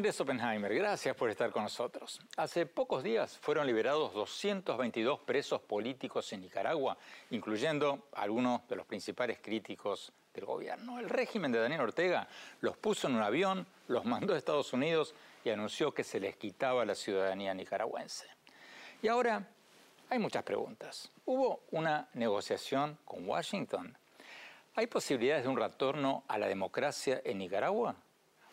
Andrés 0.00 0.18
Oppenheimer. 0.18 0.74
Gracias 0.74 1.14
por 1.14 1.28
estar 1.28 1.50
con 1.50 1.62
nosotros. 1.62 2.22
Hace 2.38 2.64
pocos 2.64 3.02
días 3.02 3.36
fueron 3.36 3.66
liberados 3.66 4.14
222 4.14 5.20
presos 5.20 5.60
políticos 5.60 6.32
en 6.32 6.40
Nicaragua, 6.40 6.96
incluyendo 7.28 8.08
algunos 8.14 8.66
de 8.66 8.76
los 8.76 8.86
principales 8.86 9.40
críticos 9.42 10.10
del 10.32 10.46
gobierno. 10.46 10.98
El 10.98 11.10
régimen 11.10 11.52
de 11.52 11.58
Daniel 11.58 11.82
Ortega 11.82 12.26
los 12.62 12.78
puso 12.78 13.08
en 13.08 13.16
un 13.16 13.20
avión, 13.20 13.66
los 13.88 14.06
mandó 14.06 14.32
a 14.32 14.38
Estados 14.38 14.72
Unidos 14.72 15.14
y 15.44 15.50
anunció 15.50 15.92
que 15.92 16.02
se 16.02 16.18
les 16.18 16.34
quitaba 16.34 16.86
la 16.86 16.94
ciudadanía 16.94 17.52
nicaragüense. 17.52 18.26
Y 19.02 19.08
ahora 19.08 19.46
hay 20.08 20.18
muchas 20.18 20.44
preguntas. 20.44 21.10
¿Hubo 21.26 21.60
una 21.72 22.08
negociación 22.14 22.96
con 23.04 23.28
Washington? 23.28 23.94
¿Hay 24.76 24.86
posibilidades 24.86 25.42
de 25.42 25.50
un 25.50 25.58
retorno 25.58 26.24
a 26.26 26.38
la 26.38 26.48
democracia 26.48 27.20
en 27.22 27.36
Nicaragua? 27.36 27.96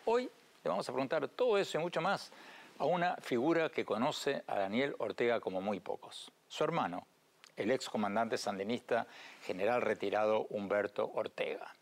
Hoy 0.04 0.30
le 0.64 0.70
vamos 0.70 0.88
a 0.88 0.92
preguntar 0.92 1.28
todo 1.30 1.58
eso 1.58 1.78
y 1.78 1.82
mucho 1.82 2.02
más 2.02 2.32
a 2.80 2.86
una 2.86 3.16
figura 3.18 3.70
que 3.70 3.86
conoce 3.86 4.44
a 4.48 4.60
Daniel 4.60 4.96
Ortega 5.00 5.40
como 5.40 5.62
muy 5.62 5.80
pocos, 5.80 6.32
su 6.48 6.64
hermano, 6.64 7.08
el 7.56 7.72
ex 7.72 7.90
comandante 7.90 8.38
sandinista 8.38 9.08
general 9.44 9.82
retirado 9.82 10.46
Humberto 10.50 11.12
Ortega. 11.14 11.74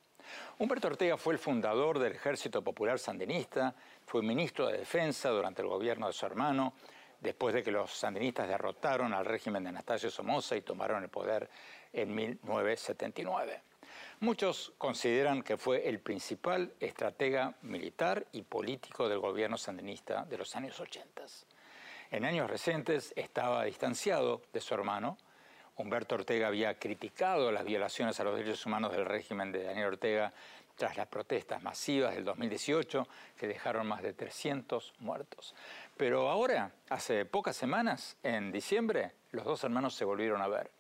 Humberto 0.58 0.88
Ortega 0.88 1.18
fue 1.18 1.34
el 1.34 1.40
fundador 1.40 2.00
del 2.00 2.14
Ejército 2.14 2.64
Popular 2.64 2.98
Sandinista, 2.98 3.76
fue 4.06 4.22
ministro 4.22 4.68
de 4.68 4.80
Defensa 4.80 5.30
durante 5.30 5.62
el 5.62 5.68
gobierno 5.68 6.08
de 6.08 6.14
su 6.14 6.26
hermano, 6.26 6.74
después 7.20 7.54
de 7.54 7.64
que 7.64 7.72
los 7.72 7.92
sandinistas 7.92 8.48
derrotaron 8.48 9.14
al 9.14 9.26
régimen 9.26 9.64
de 9.64 9.70
Anastasio 9.70 10.10
Somoza 10.10 10.56
y 10.56 10.62
tomaron 10.62 11.04
el 11.04 11.10
poder 11.10 11.50
en 11.92 12.14
1979. 12.14 13.62
Muchos 14.22 14.74
consideran 14.78 15.44
que 15.44 15.58
fue 15.58 15.90
el 15.90 16.00
principal 16.00 16.72
estratega 16.80 17.56
militar 17.62 18.26
y 18.32 18.44
político 18.44 19.10
del 19.10 19.20
gobierno 19.20 19.58
sandinista 19.58 20.24
de 20.24 20.38
los 20.38 20.56
años 20.56 20.80
80. 20.80 21.24
En 22.12 22.24
años 22.24 22.50
recientes 22.50 23.12
estaba 23.18 23.66
distanciado 23.66 24.42
de 24.54 24.62
su 24.62 24.74
hermano. 24.74 25.18
Humberto 25.76 26.16
Ortega 26.16 26.48
había 26.48 26.80
criticado 26.80 27.52
las 27.52 27.66
violaciones 27.66 28.18
a 28.20 28.24
los 28.24 28.38
derechos 28.38 28.66
humanos 28.66 28.94
del 28.94 29.06
régimen 29.06 29.52
de 29.52 29.64
Daniel 29.64 29.88
Ortega 29.88 30.34
tras 30.76 30.96
las 30.96 31.08
protestas 31.08 31.62
masivas 31.62 32.16
del 32.16 32.24
2018 32.24 33.08
que 33.38 33.48
dejaron 33.48 33.86
más 33.86 34.02
de 34.02 34.14
300 34.14 34.94
muertos. 35.00 35.54
Pero 35.98 36.30
ahora, 36.30 36.72
hace 36.90 37.26
pocas 37.26 37.58
semanas, 37.58 38.16
en 38.24 38.54
diciembre, 38.54 39.12
los 39.32 39.44
dos 39.44 39.64
hermanos 39.66 39.94
se 39.94 40.06
volvieron 40.06 40.42
a 40.42 40.48
ver. 40.48 40.72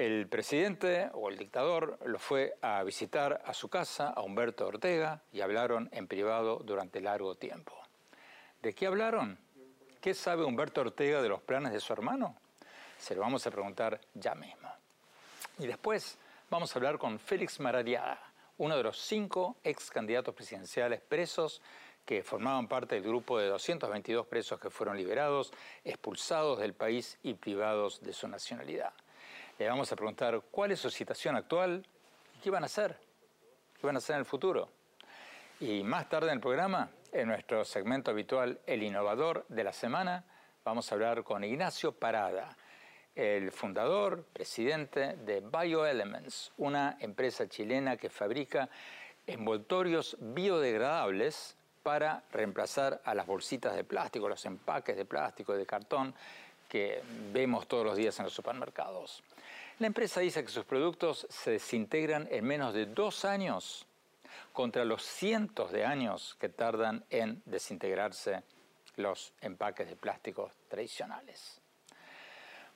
El 0.00 0.28
presidente 0.28 1.10
o 1.12 1.28
el 1.28 1.36
dictador 1.36 1.98
lo 2.06 2.18
fue 2.18 2.56
a 2.62 2.82
visitar 2.84 3.42
a 3.44 3.52
su 3.52 3.68
casa, 3.68 4.08
a 4.08 4.22
Humberto 4.22 4.66
Ortega, 4.66 5.20
y 5.30 5.42
hablaron 5.42 5.90
en 5.92 6.06
privado 6.06 6.56
durante 6.64 7.02
largo 7.02 7.34
tiempo. 7.34 7.74
¿De 8.62 8.74
qué 8.74 8.86
hablaron? 8.86 9.38
¿Qué 10.00 10.14
sabe 10.14 10.46
Humberto 10.46 10.80
Ortega 10.80 11.20
de 11.20 11.28
los 11.28 11.42
planes 11.42 11.74
de 11.74 11.80
su 11.80 11.92
hermano? 11.92 12.34
Se 12.98 13.14
lo 13.14 13.20
vamos 13.20 13.46
a 13.46 13.50
preguntar 13.50 14.00
ya 14.14 14.34
mismo. 14.34 14.72
Y 15.58 15.66
después 15.66 16.16
vamos 16.48 16.74
a 16.74 16.78
hablar 16.78 16.96
con 16.96 17.18
Félix 17.18 17.60
Maradiaga, 17.60 18.22
uno 18.56 18.78
de 18.78 18.82
los 18.82 18.98
cinco 18.98 19.56
ex 19.62 19.90
candidatos 19.90 20.34
presidenciales 20.34 21.02
presos 21.02 21.60
que 22.06 22.22
formaban 22.22 22.68
parte 22.68 22.94
del 22.94 23.04
grupo 23.04 23.38
de 23.38 23.48
222 23.48 24.26
presos 24.26 24.58
que 24.58 24.70
fueron 24.70 24.96
liberados, 24.96 25.52
expulsados 25.84 26.58
del 26.58 26.72
país 26.72 27.18
y 27.22 27.34
privados 27.34 28.00
de 28.00 28.14
su 28.14 28.28
nacionalidad. 28.28 28.94
Le 29.60 29.68
vamos 29.68 29.92
a 29.92 29.94
preguntar 29.94 30.40
cuál 30.50 30.72
es 30.72 30.80
su 30.80 30.88
situación 30.88 31.36
actual 31.36 31.86
y 32.34 32.40
qué 32.40 32.48
van 32.48 32.62
a 32.62 32.66
hacer, 32.66 32.96
qué 33.78 33.86
van 33.86 33.94
a 33.94 33.98
hacer 33.98 34.14
en 34.14 34.20
el 34.20 34.24
futuro. 34.24 34.70
Y 35.60 35.82
más 35.82 36.08
tarde 36.08 36.28
en 36.28 36.36
el 36.36 36.40
programa, 36.40 36.88
en 37.12 37.28
nuestro 37.28 37.62
segmento 37.66 38.10
habitual 38.10 38.58
El 38.66 38.82
Innovador 38.82 39.44
de 39.50 39.62
la 39.62 39.74
Semana, 39.74 40.24
vamos 40.64 40.90
a 40.90 40.94
hablar 40.94 41.22
con 41.24 41.44
Ignacio 41.44 41.92
Parada, 41.92 42.56
el 43.14 43.52
fundador, 43.52 44.24
presidente 44.32 45.16
de 45.16 45.40
BioElements, 45.42 46.52
una 46.56 46.96
empresa 46.98 47.46
chilena 47.46 47.98
que 47.98 48.08
fabrica 48.08 48.70
envoltorios 49.26 50.16
biodegradables 50.20 51.54
para 51.82 52.22
reemplazar 52.32 53.02
a 53.04 53.14
las 53.14 53.26
bolsitas 53.26 53.76
de 53.76 53.84
plástico, 53.84 54.26
los 54.26 54.46
empaques 54.46 54.96
de 54.96 55.04
plástico 55.04 55.54
y 55.54 55.58
de 55.58 55.66
cartón 55.66 56.14
que 56.66 57.02
vemos 57.30 57.66
todos 57.66 57.84
los 57.84 57.96
días 57.96 58.18
en 58.20 58.24
los 58.24 58.32
supermercados. 58.32 59.22
La 59.80 59.86
empresa 59.86 60.20
dice 60.20 60.44
que 60.44 60.50
sus 60.50 60.66
productos 60.66 61.26
se 61.30 61.52
desintegran 61.52 62.28
en 62.30 62.44
menos 62.44 62.74
de 62.74 62.84
dos 62.84 63.24
años 63.24 63.86
contra 64.52 64.84
los 64.84 65.02
cientos 65.02 65.72
de 65.72 65.86
años 65.86 66.36
que 66.38 66.50
tardan 66.50 67.02
en 67.08 67.42
desintegrarse 67.46 68.42
los 68.96 69.32
empaques 69.40 69.88
de 69.88 69.96
plástico 69.96 70.52
tradicionales. 70.68 71.62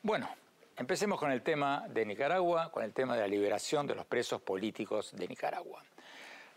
Bueno, 0.03 0.31
empecemos 0.79 1.21
con 1.21 1.31
el 1.31 1.43
tema 1.43 1.85
de 1.91 2.07
Nicaragua, 2.07 2.73
con 2.73 2.83
el 2.83 2.95
tema 2.95 3.17
de 3.17 3.21
la 3.21 3.29
liberación 3.29 3.87
de 3.87 3.97
los 3.97 4.07
presos 4.07 4.41
políticos 4.41 5.13
de 5.15 5.29
Nicaragua. 5.29 5.85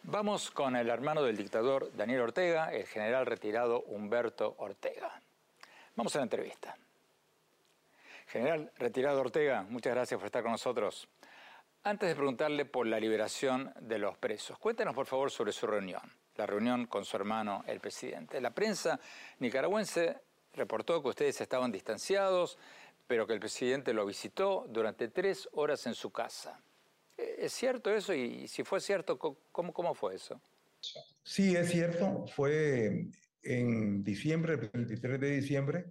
Vamos 0.03 0.49
con 0.49 0.77
el 0.77 0.89
hermano 0.89 1.23
del 1.23 1.35
dictador 1.35 1.91
Daniel 1.97 2.21
Ortega, 2.21 2.71
el 2.71 2.87
general 2.87 3.25
retirado 3.25 3.81
Humberto 3.81 4.55
Ortega. 4.59 5.21
Vamos 5.97 6.15
a 6.15 6.19
la 6.19 6.23
entrevista. 6.23 6.77
General 8.27 8.69
retirado 8.77 9.21
Ortega, 9.21 9.63
muchas 9.69 9.93
gracias 9.93 10.17
por 10.19 10.25
estar 10.25 10.43
con 10.43 10.51
nosotros. 10.51 11.07
Antes 11.83 12.09
de 12.09 12.15
preguntarle 12.15 12.65
por 12.65 12.85
la 12.85 12.99
liberación 12.99 13.73
de 13.79 13.97
los 13.99 14.17
presos, 14.17 14.59
cuéntenos 14.59 14.93
por 14.93 15.05
favor 15.05 15.31
sobre 15.31 15.53
su 15.53 15.65
reunión, 15.65 16.01
la 16.35 16.45
reunión 16.45 16.87
con 16.87 17.05
su 17.05 17.15
hermano, 17.15 17.63
el 17.67 17.79
presidente. 17.79 18.41
La 18.41 18.51
prensa 18.51 18.99
nicaragüense 19.39 20.17
reportó 20.53 21.01
que 21.01 21.07
ustedes 21.07 21.39
estaban 21.39 21.71
distanciados, 21.71 22.57
pero 23.07 23.25
que 23.25 23.33
el 23.33 23.39
presidente 23.39 23.93
lo 23.93 24.05
visitó 24.05 24.65
durante 24.67 25.07
tres 25.07 25.47
horas 25.53 25.85
en 25.87 25.93
su 25.93 26.11
casa. 26.11 26.59
¿Es 27.15 27.53
cierto 27.53 27.95
eso? 27.95 28.13
Y 28.13 28.49
si 28.49 28.65
fue 28.65 28.81
cierto, 28.81 29.17
¿cómo, 29.17 29.71
cómo 29.71 29.93
fue 29.93 30.15
eso? 30.15 30.41
Sí, 31.23 31.55
es 31.55 31.71
cierto. 31.71 32.25
Fue 32.35 33.07
en 33.41 34.03
diciembre, 34.03 34.55
el 34.55 34.69
23 34.69 35.19
de 35.19 35.31
diciembre, 35.31 35.85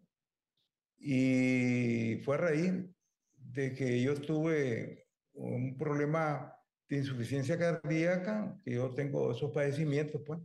y 0.99 2.21
fue 2.25 2.37
a 2.37 2.39
raíz 2.39 2.73
de 3.37 3.75
que 3.75 4.03
yo 4.03 4.15
tuve 4.15 5.07
un 5.35 5.77
problema 5.77 6.53
de 6.89 6.99
insuficiencia 6.99 7.59
cardíaca, 7.59 8.59
que 8.65 8.75
yo 8.75 8.95
tengo 8.95 9.33
esos 9.33 9.51
padecimientos, 9.53 10.23
pues. 10.25 10.41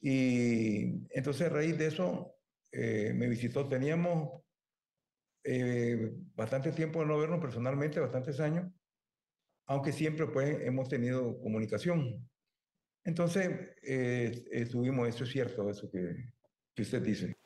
Y 0.00 1.06
entonces 1.10 1.48
a 1.48 1.50
raíz 1.50 1.76
de 1.78 1.86
eso 1.86 2.34
eh, 2.72 3.12
me 3.14 3.28
visitó. 3.28 3.68
Teníamos 3.68 4.42
eh, 5.42 6.12
bastante 6.34 6.72
tiempo 6.72 7.00
de 7.00 7.06
no 7.06 7.18
vernos 7.18 7.40
personalmente, 7.40 8.00
bastantes 8.00 8.38
años, 8.40 8.70
aunque 9.66 9.92
siempre 9.92 10.26
pues 10.26 10.60
hemos 10.62 10.88
tenido 10.88 11.38
comunicación. 11.40 12.28
Entonces 13.04 13.70
eh, 13.82 14.44
estuvimos, 14.50 15.08
eso 15.08 15.24
es 15.24 15.30
cierto, 15.30 15.70
eso 15.70 15.90
que, 15.90 16.32
que 16.74 16.82
usted 16.82 17.02
dice. 17.02 17.36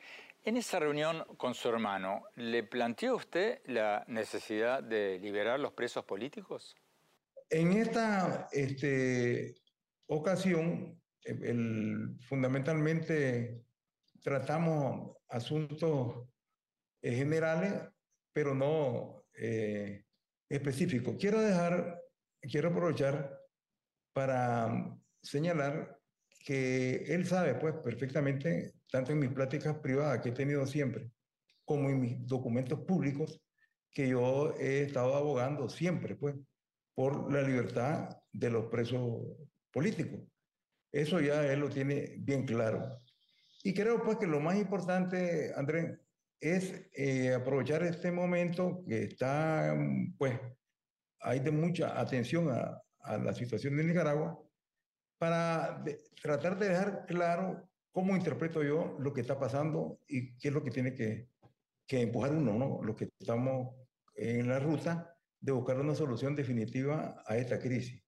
En 0.42 0.56
esa 0.56 0.78
reunión 0.78 1.24
con 1.36 1.54
su 1.54 1.68
hermano, 1.68 2.22
¿le 2.36 2.62
planteó 2.62 3.16
usted 3.16 3.60
la 3.66 4.04
necesidad 4.08 4.82
de 4.82 5.18
liberar 5.18 5.60
los 5.60 5.72
presos 5.72 6.04
políticos? 6.04 6.74
En 7.50 7.72
esta 7.72 8.48
este, 8.52 9.54
ocasión, 10.06 10.98
el, 11.24 12.16
fundamentalmente 12.26 13.64
tratamos 14.22 15.16
asuntos 15.28 16.26
generales, 17.02 17.74
pero 18.32 18.54
no 18.54 19.24
específicos. 20.48 21.16
Quiero 21.18 21.40
dejar, 21.40 22.02
quiero 22.40 22.70
aprovechar 22.70 23.40
para 24.12 24.98
señalar 25.22 25.99
que 26.44 27.04
él 27.08 27.26
sabe 27.26 27.54
pues 27.54 27.74
perfectamente, 27.76 28.74
tanto 28.90 29.12
en 29.12 29.18
mis 29.18 29.30
pláticas 29.30 29.76
privadas 29.78 30.20
que 30.20 30.30
he 30.30 30.32
tenido 30.32 30.66
siempre, 30.66 31.10
como 31.64 31.90
en 31.90 32.00
mis 32.00 32.26
documentos 32.26 32.80
públicos, 32.80 33.40
que 33.92 34.08
yo 34.08 34.54
he 34.58 34.82
estado 34.82 35.14
abogando 35.14 35.68
siempre 35.68 36.16
pues 36.16 36.34
por 36.94 37.32
la 37.32 37.42
libertad 37.42 38.08
de 38.32 38.50
los 38.50 38.66
presos 38.66 39.22
políticos. 39.70 40.20
Eso 40.92 41.20
ya 41.20 41.44
él 41.52 41.60
lo 41.60 41.68
tiene 41.68 42.16
bien 42.18 42.46
claro. 42.46 43.00
Y 43.62 43.74
creo 43.74 44.02
pues 44.02 44.16
que 44.16 44.26
lo 44.26 44.40
más 44.40 44.56
importante, 44.56 45.52
Andrés, 45.54 45.98
es 46.40 46.88
eh, 46.94 47.34
aprovechar 47.34 47.82
este 47.82 48.10
momento 48.10 48.82
que 48.88 49.04
está, 49.04 49.76
pues, 50.16 50.40
hay 51.20 51.40
de 51.40 51.50
mucha 51.50 52.00
atención 52.00 52.50
a, 52.50 52.80
a 53.00 53.18
la 53.18 53.34
situación 53.34 53.76
de 53.76 53.84
Nicaragua 53.84 54.40
para 55.20 55.84
tratar 56.22 56.58
de 56.58 56.70
dejar 56.70 57.04
claro 57.04 57.68
cómo 57.92 58.16
interpreto 58.16 58.62
yo 58.62 58.96
lo 58.98 59.12
que 59.12 59.20
está 59.20 59.38
pasando 59.38 59.98
y 60.08 60.34
qué 60.38 60.48
es 60.48 60.54
lo 60.54 60.64
que 60.64 60.70
tiene 60.70 60.94
que, 60.94 61.28
empujar 61.88 62.32
uno, 62.32 62.54
¿no? 62.54 62.82
Lo 62.82 62.96
que 62.96 63.10
estamos 63.18 63.74
en 64.14 64.48
la 64.48 64.58
ruta 64.58 65.14
de 65.38 65.52
buscar 65.52 65.78
una 65.78 65.94
solución 65.94 66.34
definitiva 66.34 67.22
a 67.26 67.36
esta 67.36 67.58
crisis. 67.58 68.02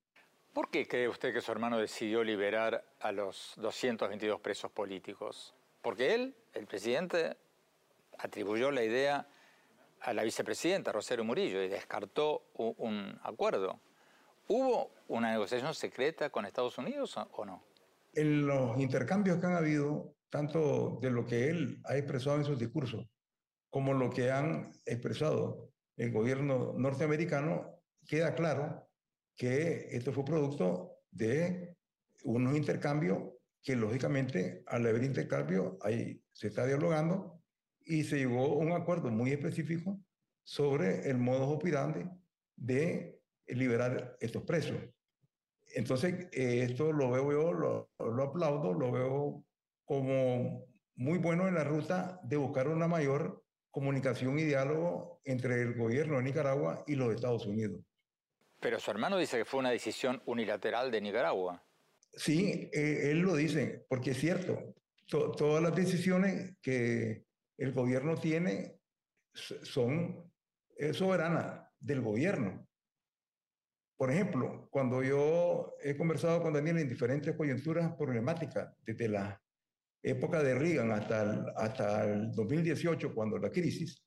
¿Por 0.55 0.71
qué 0.71 0.89
cree 0.89 1.07
usted 1.07 1.35
que 1.35 1.43
su 1.43 1.53
hermano 1.53 1.79
decidió 1.79 2.25
liberar 2.25 2.83
a 3.01 3.13
los 3.13 3.53
222 3.59 4.41
presos 4.41 4.71
políticos? 4.71 5.55
Porque 5.83 6.15
él, 6.15 6.35
el 6.55 6.67
presidente, 6.67 7.37
atribuyó 8.17 8.71
la 8.71 8.85
idea 8.85 9.29
a 10.01 10.15
la 10.15 10.23
vicepresidenta 10.23 10.93
Rosario 10.93 11.25
Murillo 11.25 11.63
y 11.63 11.69
descartó 11.69 12.45
un 12.55 13.21
acuerdo. 13.23 13.81
¿Hubo 14.49 14.91
una 15.09 15.31
negociación 15.33 15.75
secreta 15.75 16.31
con 16.31 16.45
Estados 16.45 16.77
Unidos 16.79 17.17
o 17.17 17.45
no? 17.45 17.65
En 18.13 18.47
los 18.47 18.79
intercambios 18.79 19.39
que 19.39 19.47
han 19.47 19.57
habido, 19.57 20.15
tanto 20.29 20.99
de 21.01 21.11
lo 21.11 21.25
que 21.27 21.49
él 21.49 21.81
ha 21.85 21.97
expresado 21.97 22.37
en 22.37 22.45
sus 22.45 22.59
discursos, 22.59 23.07
como 23.71 23.95
lo 23.95 24.11
que 24.11 24.31
han 24.31 24.71
expresado 24.85 25.73
el 25.97 26.13
gobierno 26.13 26.75
norteamericano, 26.77 27.81
queda 28.07 28.35
claro 28.35 28.89
que 29.37 29.89
esto 29.97 30.13
fue 30.13 30.25
producto 30.25 30.99
de 31.11 31.77
unos 32.25 32.57
intercambios 32.57 33.19
que 33.63 33.77
lógicamente 33.77 34.63
al 34.67 34.87
haber 34.87 35.05
intercambio 35.05 35.79
ahí 35.83 36.23
se 36.33 36.49
está 36.49 36.67
dialogando 36.67 37.41
y 37.81 38.05
se 38.05 38.19
llegó 38.19 38.45
a 38.45 38.57
un 38.57 38.73
acuerdo 38.73 39.11
muy 39.11 39.33
específico 39.33 40.01
sobre 40.43 41.09
el 41.09 41.19
modo 41.19 41.49
operandi 41.49 42.05
de 42.57 43.12
liberar 43.47 44.17
estos 44.21 44.43
presos. 44.43 44.77
Entonces, 45.75 46.29
eh, 46.33 46.67
esto 46.69 46.93
lo 46.93 47.11
veo 47.11 47.33
yo, 47.33 47.53
lo, 47.53 47.91
lo, 47.99 48.23
aplaudo, 48.23 48.75
lo 48.75 48.93
veo 48.93 49.45
como 49.85 50.67
muy 50.97 51.19
bueno 51.19 51.49
en 51.49 51.55
la 51.55 51.65
ruta 51.65 52.21
de 52.25 52.37
buscar 52.37 52.69
una 52.69 52.89
mayor 52.89 53.43
comunicación 53.71 54.39
y 54.39 54.45
diálogo 54.45 55.21
entre 55.25 55.63
el 55.63 55.75
gobierno 55.75 56.19
de 56.19 56.25
Nicaragua 56.25 56.85
y 56.87 56.95
los 56.95 57.15
Estados 57.15 57.47
Unidos. 57.47 57.81
Pero 58.61 58.79
su 58.79 58.91
hermano 58.91 59.17
dice 59.19 59.39
que 59.39 59.45
fue 59.45 59.61
una 59.61 59.71
decisión 59.71 60.23
unilateral 60.27 60.91
de 60.91 61.01
Nicaragua. 61.01 61.65
Sí, 62.15 62.71
eh, 62.73 63.11
él 63.11 63.21
lo 63.21 63.35
dice, 63.35 63.87
porque 63.89 64.11
es 64.11 64.19
cierto, 64.19 64.75
todas 65.09 65.63
las 65.63 65.75
decisiones 65.75 66.57
que 66.61 67.25
el 67.57 67.73
gobierno 67.73 68.17
tiene 68.17 68.79
son 69.35 70.31
soberanas 70.93 71.67
del 71.81 72.03
gobierno. 72.03 72.67
Por 74.03 74.11
ejemplo, 74.11 74.67
cuando 74.69 75.01
yo 75.05 75.77
he 75.81 75.97
conversado 75.97 76.43
con 76.43 76.53
Daniel 76.53 76.79
en 76.79 76.89
diferentes 76.89 77.37
coyunturas 77.37 77.95
problemáticas, 77.95 78.75
desde 78.85 79.09
la 79.09 79.41
época 80.03 80.43
de 80.43 80.57
Reagan 80.57 80.91
hasta 80.91 81.23
el, 81.23 81.45
hasta 81.55 82.05
el 82.13 82.33
2018, 82.33 83.15
cuando 83.15 83.39
la 83.39 83.53
crisis, 83.53 84.05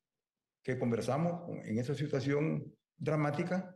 que 0.62 0.78
conversamos 0.78 1.50
en 1.64 1.80
esa 1.80 1.96
situación 1.96 2.76
dramática, 2.98 3.74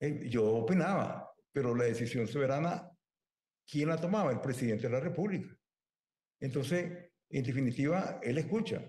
eh, 0.00 0.28
yo 0.28 0.52
opinaba, 0.52 1.32
pero 1.52 1.76
la 1.76 1.84
decisión 1.84 2.26
soberana, 2.26 2.90
¿quién 3.64 3.88
la 3.88 4.00
tomaba? 4.00 4.32
El 4.32 4.40
presidente 4.40 4.88
de 4.88 4.94
la 4.94 4.98
República. 4.98 5.56
Entonces, 6.40 7.08
en 7.30 7.44
definitiva, 7.44 8.18
él 8.20 8.36
escucha 8.38 8.82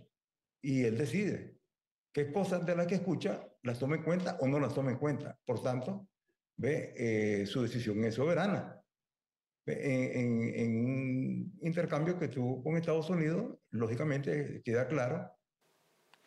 y 0.59 0.85
él 0.85 0.97
decide 0.97 1.59
qué 2.11 2.33
cosas 2.33 2.65
de 2.65 2.75
las 2.75 2.87
que 2.87 2.95
escucha 2.95 3.47
las 3.61 3.77
toma 3.77 3.97
en 3.97 4.01
cuenta 4.01 4.39
o 4.41 4.47
no 4.47 4.59
las 4.59 4.73
toma 4.73 4.89
en 4.89 4.97
cuenta. 4.97 5.37
Por 5.45 5.61
tanto, 5.61 6.09
¿ve? 6.57 6.93
Eh, 6.95 7.45
su 7.45 7.61
decisión 7.61 8.03
es 8.03 8.15
soberana. 8.15 8.79
En, 9.65 10.41
en, 10.55 10.85
un 10.85 11.59
intercambio 11.61 12.19
que 12.19 12.27
tuvo 12.27 12.61
con 12.61 12.75
Estados 12.75 13.09
Unidos, 13.09 13.57
lógicamente 13.71 14.61
queda 14.63 14.87
claro. 14.87 15.31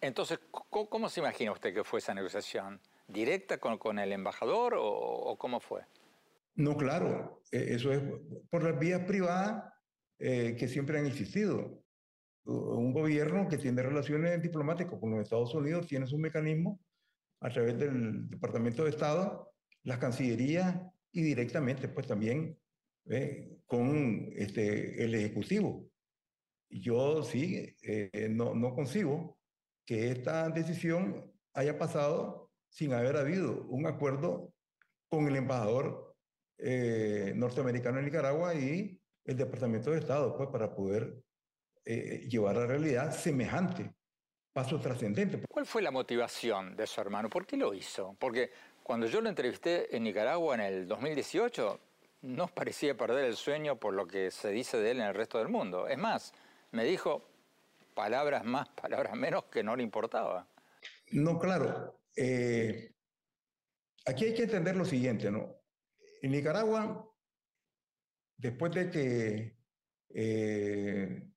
Entonces, 0.00 0.38
¿cómo, 0.50 1.08
se 1.08 1.20
imagina 1.20 1.52
usted 1.52 1.74
que 1.74 1.84
fue 1.84 1.98
esa 1.98 2.14
negociación? 2.14 2.80
¿Directa 3.08 3.58
con, 3.58 3.76
con 3.78 3.98
el 3.98 4.12
embajador 4.12 4.74
o, 4.74 4.86
o, 4.86 5.36
cómo 5.38 5.60
fue? 5.60 5.82
No, 6.54 6.76
claro, 6.76 7.42
e, 7.52 7.74
eso 7.74 7.92
es 7.92 8.00
por 8.50 8.64
las 8.64 8.78
vías 8.78 9.02
privadas 9.04 9.72
eh, 10.18 10.56
que 10.58 10.68
siempre 10.68 10.98
han 10.98 11.06
existido. 11.06 11.82
Un 12.44 12.92
gobierno 12.92 13.48
que 13.48 13.58
tiene 13.58 13.82
relaciones 13.82 14.40
diplomáticas 14.40 14.98
con 14.98 15.10
los 15.10 15.20
Estados 15.20 15.52
Unidos 15.54 15.86
tiene 15.86 16.06
su 16.06 16.16
mecanismo 16.16 16.80
a 17.40 17.50
través 17.50 17.76
del 17.78 18.28
Departamento 18.30 18.84
de 18.84 18.90
Estado 18.90 19.52
las 19.86 19.98
cancillerías 19.98 20.76
y 21.12 21.22
directamente 21.22 21.88
pues 21.88 22.06
también 22.06 22.58
eh, 23.08 23.60
con 23.66 24.28
este, 24.34 25.02
el 25.02 25.14
Ejecutivo. 25.14 25.88
Yo 26.68 27.22
sí, 27.22 27.74
eh, 27.82 28.28
no, 28.28 28.54
no 28.54 28.74
consigo 28.74 29.38
que 29.86 30.10
esta 30.10 30.48
decisión 30.50 31.32
haya 31.54 31.78
pasado 31.78 32.50
sin 32.68 32.92
haber 32.92 33.16
habido 33.16 33.62
un 33.68 33.86
acuerdo 33.86 34.52
con 35.08 35.28
el 35.28 35.36
embajador 35.36 36.16
eh, 36.58 37.32
norteamericano 37.36 38.00
en 38.00 38.06
Nicaragua 38.06 38.54
y 38.56 39.00
el 39.24 39.36
Departamento 39.36 39.92
de 39.92 40.00
Estado, 40.00 40.36
pues 40.36 40.48
para 40.50 40.74
poder 40.74 41.22
llevar 41.84 42.56
a 42.56 42.60
la 42.62 42.66
realidad 42.66 43.14
semejante 43.14 43.94
paso 44.52 44.80
trascendente. 44.80 45.42
¿Cuál 45.48 45.66
fue 45.66 45.82
la 45.82 45.92
motivación 45.92 46.74
de 46.74 46.86
su 46.88 47.00
hermano? 47.00 47.30
¿Por 47.30 47.46
qué 47.46 47.56
lo 47.56 47.72
hizo? 47.72 48.16
Porque 48.18 48.50
cuando 48.86 49.08
yo 49.08 49.20
lo 49.20 49.28
entrevisté 49.28 49.96
en 49.96 50.04
Nicaragua 50.04 50.54
en 50.54 50.60
el 50.60 50.86
2018, 50.86 51.80
no 52.22 52.46
parecía 52.46 52.96
perder 52.96 53.24
el 53.24 53.34
sueño 53.34 53.80
por 53.80 53.92
lo 53.92 54.06
que 54.06 54.30
se 54.30 54.50
dice 54.50 54.76
de 54.76 54.92
él 54.92 55.00
en 55.00 55.08
el 55.08 55.14
resto 55.14 55.38
del 55.38 55.48
mundo. 55.48 55.88
Es 55.88 55.98
más, 55.98 56.32
me 56.70 56.84
dijo 56.84 57.28
palabras 57.94 58.44
más, 58.44 58.68
palabras 58.80 59.16
menos 59.16 59.46
que 59.46 59.64
no 59.64 59.74
le 59.74 59.82
importaba. 59.82 60.46
No, 61.10 61.36
claro. 61.36 61.98
Eh, 62.14 62.94
aquí 64.04 64.26
hay 64.26 64.34
que 64.34 64.44
entender 64.44 64.76
lo 64.76 64.84
siguiente, 64.84 65.32
¿no? 65.32 65.52
En 66.22 66.30
Nicaragua, 66.30 67.12
después 68.36 68.72
de 68.72 68.88
que 68.88 69.58
eh, 70.10 71.28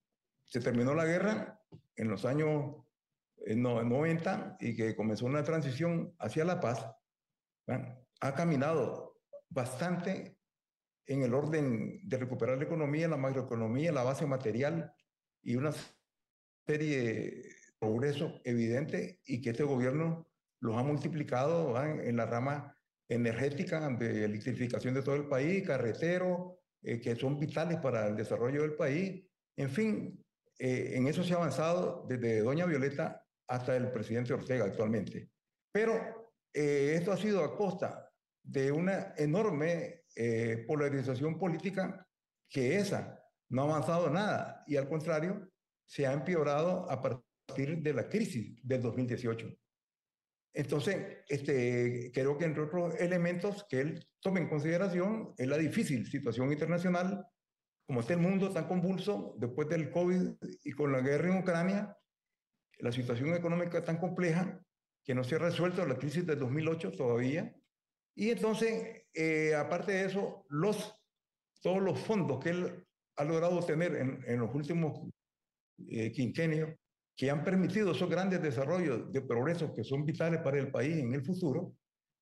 se 0.45 0.59
terminó 0.59 0.93
la 0.93 1.05
guerra, 1.05 1.59
en 1.95 2.09
los 2.09 2.25
años 2.25 2.75
90, 3.47 4.57
eh, 4.61 4.67
y 4.67 4.75
que 4.75 4.95
comenzó 4.95 5.25
una 5.25 5.43
transición 5.43 6.13
hacia 6.19 6.45
la 6.45 6.59
paz, 6.59 6.85
ha 8.21 8.35
caminado 8.35 9.17
bastante 9.49 10.37
en 11.05 11.23
el 11.23 11.33
orden 11.33 12.07
de 12.07 12.17
recuperar 12.17 12.57
la 12.57 12.65
economía, 12.65 13.07
la 13.07 13.17
macroeconomía, 13.17 13.91
la 13.91 14.03
base 14.03 14.25
material 14.25 14.93
y 15.41 15.55
una 15.55 15.73
serie 16.67 17.01
de 17.01 17.55
progresos 17.79 18.41
evidentes 18.43 19.19
y 19.25 19.41
que 19.41 19.51
este 19.51 19.63
gobierno 19.63 20.27
los 20.59 20.75
ha 20.75 20.83
multiplicado 20.83 21.81
en 21.83 22.15
la 22.17 22.25
rama 22.25 22.77
energética 23.07 23.89
de 23.89 24.25
electrificación 24.25 24.93
de 24.93 25.01
todo 25.01 25.15
el 25.15 25.27
país, 25.27 25.65
carreteros, 25.65 26.59
eh, 26.83 26.99
que 26.99 27.15
son 27.15 27.39
vitales 27.39 27.77
para 27.79 28.07
el 28.07 28.15
desarrollo 28.15 28.61
del 28.61 28.75
país. 28.75 29.25
En 29.57 29.69
fin, 29.69 30.23
eh, 30.59 30.91
en 30.93 31.07
eso 31.07 31.23
se 31.23 31.33
ha 31.33 31.37
avanzado 31.37 32.05
desde 32.07 32.41
Doña 32.41 32.65
Violeta 32.65 33.25
hasta 33.47 33.75
el 33.75 33.91
presidente 33.91 34.33
Ortega 34.33 34.65
actualmente. 34.65 35.31
Pero 35.71 36.18
eh, 36.53 36.95
esto 36.95 37.11
ha 37.11 37.17
sido 37.17 37.43
a 37.43 37.55
costa 37.55 38.11
de 38.43 38.71
una 38.71 39.13
enorme 39.17 40.03
eh, 40.15 40.65
polarización 40.67 41.37
política 41.37 42.05
que 42.49 42.77
esa 42.77 43.23
no 43.49 43.63
ha 43.63 43.65
avanzado 43.65 44.09
nada 44.09 44.63
y 44.67 44.75
al 44.75 44.87
contrario 44.87 45.49
se 45.85 46.07
ha 46.07 46.13
empeorado 46.13 46.89
a 46.89 47.01
partir 47.01 47.81
de 47.81 47.93
la 47.93 48.07
crisis 48.09 48.59
del 48.63 48.81
2018. 48.81 49.47
Entonces, 50.53 51.17
este, 51.27 52.11
creo 52.13 52.37
que 52.37 52.45
entre 52.45 52.63
otros 52.63 52.95
elementos 52.99 53.65
que 53.69 53.81
él 53.81 54.07
tome 54.19 54.41
en 54.41 54.49
consideración 54.49 55.33
es 55.37 55.47
la 55.47 55.57
difícil 55.57 56.09
situación 56.09 56.51
internacional 56.51 57.25
como 57.89 58.01
está 58.01 58.13
el 58.13 58.19
mundo 58.19 58.51
tan 58.51 58.67
convulso 58.67 59.35
después 59.39 59.67
del 59.67 59.89
COVID 59.89 60.33
y 60.63 60.71
con 60.73 60.91
la 60.91 61.01
guerra 61.01 61.29
en 61.29 61.39
Ucrania, 61.39 61.97
la 62.77 62.91
situación 62.91 63.33
económica 63.33 63.83
tan 63.83 63.97
compleja 63.97 64.61
que 65.09 65.15
no 65.15 65.23
se 65.23 65.37
ha 65.37 65.39
resuelto 65.39 65.83
la 65.87 65.97
crisis 65.97 66.23
de 66.23 66.35
2008 66.35 66.91
todavía. 66.91 67.51
Y 68.15 68.29
entonces, 68.29 69.05
eh, 69.11 69.55
aparte 69.55 69.91
de 69.91 70.05
eso, 70.05 70.45
los, 70.49 70.95
todos 71.63 71.81
los 71.81 71.99
fondos 71.99 72.39
que 72.43 72.51
él 72.51 72.85
ha 73.15 73.23
logrado 73.23 73.59
tener 73.61 73.95
en, 73.95 74.23
en 74.27 74.39
los 74.39 74.53
últimos 74.53 75.09
eh, 75.87 76.11
quinquenios, 76.11 76.75
que 77.17 77.31
han 77.31 77.43
permitido 77.43 77.93
esos 77.93 78.07
grandes 78.07 78.39
desarrollos 78.39 79.11
de 79.11 79.21
progresos 79.21 79.71
que 79.75 79.83
son 79.83 80.05
vitales 80.05 80.41
para 80.41 80.59
el 80.59 80.69
país 80.69 80.97
en 80.97 81.11
el 81.15 81.25
futuro, 81.25 81.73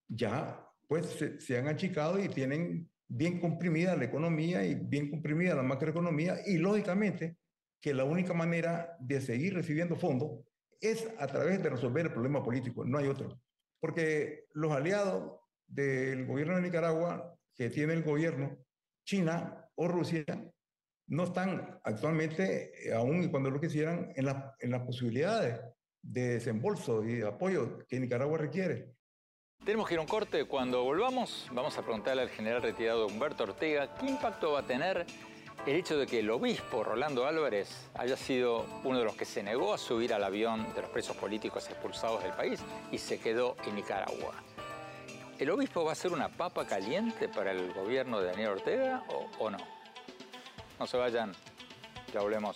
ya 0.08 0.66
pues 0.88 1.08
se, 1.08 1.42
se 1.42 1.58
han 1.58 1.68
achicado 1.68 2.18
y 2.24 2.30
tienen 2.30 2.90
bien 3.10 3.42
comprimida 3.42 3.98
la 3.98 4.06
economía 4.06 4.66
y 4.66 4.76
bien 4.76 5.12
comprimida 5.12 5.56
la 5.56 5.64
macroeconomía 5.64 6.38
y 6.46 6.58
lógicamente 6.58 7.36
que 7.82 7.94
la 7.94 8.06
única 8.06 8.34
manera 8.34 8.96
de 9.02 9.20
seguir 9.20 9.56
recibiendo 9.56 9.98
fondos 9.98 10.48
es 10.82 11.08
a 11.18 11.28
través 11.28 11.62
de 11.62 11.70
resolver 11.70 12.06
el 12.06 12.14
problema 12.14 12.44
político, 12.44 12.86
no 12.86 12.98
hay 12.98 13.08
otro. 13.08 13.40
Porque 13.80 14.46
los 14.54 14.72
aliados 14.72 15.40
del 15.68 16.26
gobierno 16.26 16.56
de 16.56 16.62
Nicaragua, 16.62 17.36
que 17.56 17.70
tiene 17.70 17.94
el 17.94 18.04
gobierno, 18.04 18.58
China 19.06 19.70
o 19.76 19.88
Rusia, 19.88 20.24
no 21.08 21.24
están 21.24 21.80
actualmente, 21.84 22.90
eh, 22.90 22.94
aún 22.94 23.24
y 23.24 23.30
cuando 23.30 23.50
lo 23.50 23.62
quisieran, 23.62 24.12
en, 24.16 24.26
la, 24.26 24.56
en 24.60 24.72
las 24.72 24.82
posibilidades 24.82 25.60
de 26.02 26.34
desembolso 26.34 27.06
y 27.06 27.22
apoyo 27.22 27.86
que 27.88 28.00
Nicaragua 28.00 28.38
requiere. 28.38 28.94
Tenemos 29.66 29.88
que 29.88 29.96
ir 29.96 30.00
a 30.00 30.02
un 30.02 30.08
corte. 30.08 30.46
Cuando 30.46 30.84
volvamos, 30.84 31.50
vamos 31.52 31.78
a 31.78 31.82
preguntarle 31.82 32.22
al 32.22 32.30
general 32.30 32.62
retirado 32.62 33.08
Humberto 33.08 33.44
Ortega 33.44 33.96
qué 33.96 34.08
impacto 34.08 34.54
va 34.54 34.60
a 34.60 34.68
tener 34.68 35.06
el 35.68 35.76
hecho 35.76 35.98
de 35.98 36.08
que 36.08 36.20
el 36.20 36.30
obispo 36.30 36.82
Rolando 36.82 37.26
Álvarez 37.26 37.90
haya 37.96 38.16
sido 38.16 38.66
uno 38.86 39.00
de 39.00 39.04
los 39.04 39.18
que 39.18 39.26
se 39.26 39.44
negó 39.44 39.74
a 39.74 39.78
subir 39.78 40.14
al 40.14 40.24
avión 40.24 40.74
de 40.74 40.82
los 40.82 40.90
presos 40.90 41.18
políticos 41.18 41.68
expulsados 41.68 42.24
del 42.24 42.32
país 42.32 42.62
y 42.90 42.98
se 42.98 43.20
quedó 43.20 43.58
en 43.66 43.76
Nicaragua. 43.76 44.34
¿El 45.38 45.50
obispo 45.50 45.84
va 45.84 45.92
a 45.92 45.96
ser 45.96 46.14
una 46.14 46.30
papa 46.30 46.66
caliente 46.66 47.28
para 47.28 47.52
el 47.52 47.74
gobierno 47.74 48.22
de 48.22 48.28
Daniel 48.28 48.52
Ortega 48.52 49.04
o, 49.40 49.50
no? 49.50 49.58
No 50.80 50.88
se 50.88 50.96
vayan, 50.96 51.34
ya 52.14 52.22
volvemos. 52.22 52.56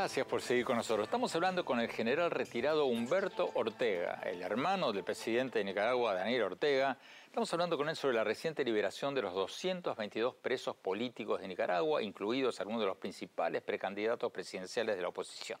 Gracias 0.00 0.26
por 0.26 0.40
seguir 0.40 0.64
con 0.64 0.78
nosotros. 0.78 1.04
Estamos 1.04 1.34
hablando 1.34 1.62
con 1.62 1.78
el 1.78 1.90
general 1.90 2.30
retirado 2.30 2.86
Humberto 2.86 3.50
Ortega, 3.52 4.18
el 4.24 4.40
hermano 4.40 4.94
del 4.94 5.04
presidente 5.04 5.58
de 5.58 5.64
Nicaragua, 5.66 6.14
Daniel 6.14 6.44
Ortega. 6.44 6.96
Estamos 7.26 7.52
hablando 7.52 7.76
con 7.76 7.86
él 7.86 7.94
sobre 7.94 8.14
la 8.14 8.24
reciente 8.24 8.64
liberación 8.64 9.14
de 9.14 9.20
los 9.20 9.34
222 9.34 10.36
presos 10.36 10.74
políticos 10.74 11.42
de 11.42 11.48
Nicaragua, 11.48 12.02
incluidos 12.02 12.60
algunos 12.60 12.80
de 12.80 12.86
los 12.86 12.96
principales 12.96 13.60
precandidatos 13.60 14.32
presidenciales 14.32 14.96
de 14.96 15.02
la 15.02 15.08
oposición. 15.08 15.60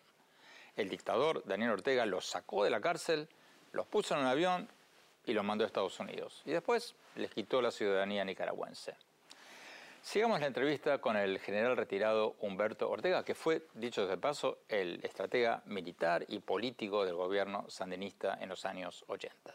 El 0.74 0.88
dictador 0.88 1.44
Daniel 1.44 1.72
Ortega 1.72 2.06
los 2.06 2.24
sacó 2.24 2.64
de 2.64 2.70
la 2.70 2.80
cárcel, 2.80 3.28
los 3.72 3.86
puso 3.88 4.14
en 4.14 4.20
un 4.20 4.26
avión 4.26 4.70
y 5.26 5.34
los 5.34 5.44
mandó 5.44 5.64
a 5.64 5.66
Estados 5.66 6.00
Unidos. 6.00 6.40
Y 6.46 6.52
después 6.52 6.94
les 7.14 7.30
quitó 7.30 7.60
la 7.60 7.70
ciudadanía 7.70 8.24
nicaragüense. 8.24 8.96
Sigamos 10.02 10.40
la 10.40 10.46
entrevista 10.46 10.98
con 10.98 11.16
el 11.16 11.38
general 11.40 11.76
retirado 11.76 12.34
Humberto 12.40 12.88
Ortega, 12.88 13.22
que 13.22 13.34
fue, 13.34 13.66
dicho 13.74 14.06
de 14.06 14.16
paso, 14.16 14.58
el 14.66 14.98
estratega 15.04 15.62
militar 15.66 16.24
y 16.26 16.38
político 16.38 17.04
del 17.04 17.16
gobierno 17.16 17.66
sandinista 17.68 18.38
en 18.40 18.48
los 18.48 18.64
años 18.64 19.04
80. 19.08 19.54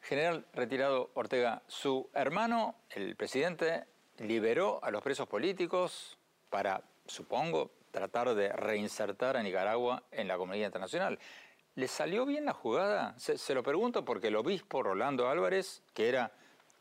General 0.00 0.44
retirado 0.52 1.10
Ortega, 1.14 1.62
su 1.68 2.10
hermano, 2.14 2.74
el 2.90 3.14
presidente, 3.14 3.84
liberó 4.18 4.80
a 4.82 4.90
los 4.90 5.02
presos 5.02 5.28
políticos 5.28 6.18
para, 6.50 6.82
supongo, 7.06 7.70
tratar 7.92 8.34
de 8.34 8.48
reinsertar 8.48 9.36
a 9.36 9.42
Nicaragua 9.44 10.02
en 10.10 10.26
la 10.26 10.36
comunidad 10.36 10.66
internacional. 10.66 11.16
¿Le 11.76 11.86
salió 11.86 12.26
bien 12.26 12.44
la 12.44 12.52
jugada? 12.52 13.14
Se, 13.18 13.38
se 13.38 13.54
lo 13.54 13.62
pregunto 13.62 14.04
porque 14.04 14.28
el 14.28 14.36
obispo 14.36 14.82
Rolando 14.82 15.28
Álvarez, 15.28 15.84
que 15.94 16.08
era 16.08 16.32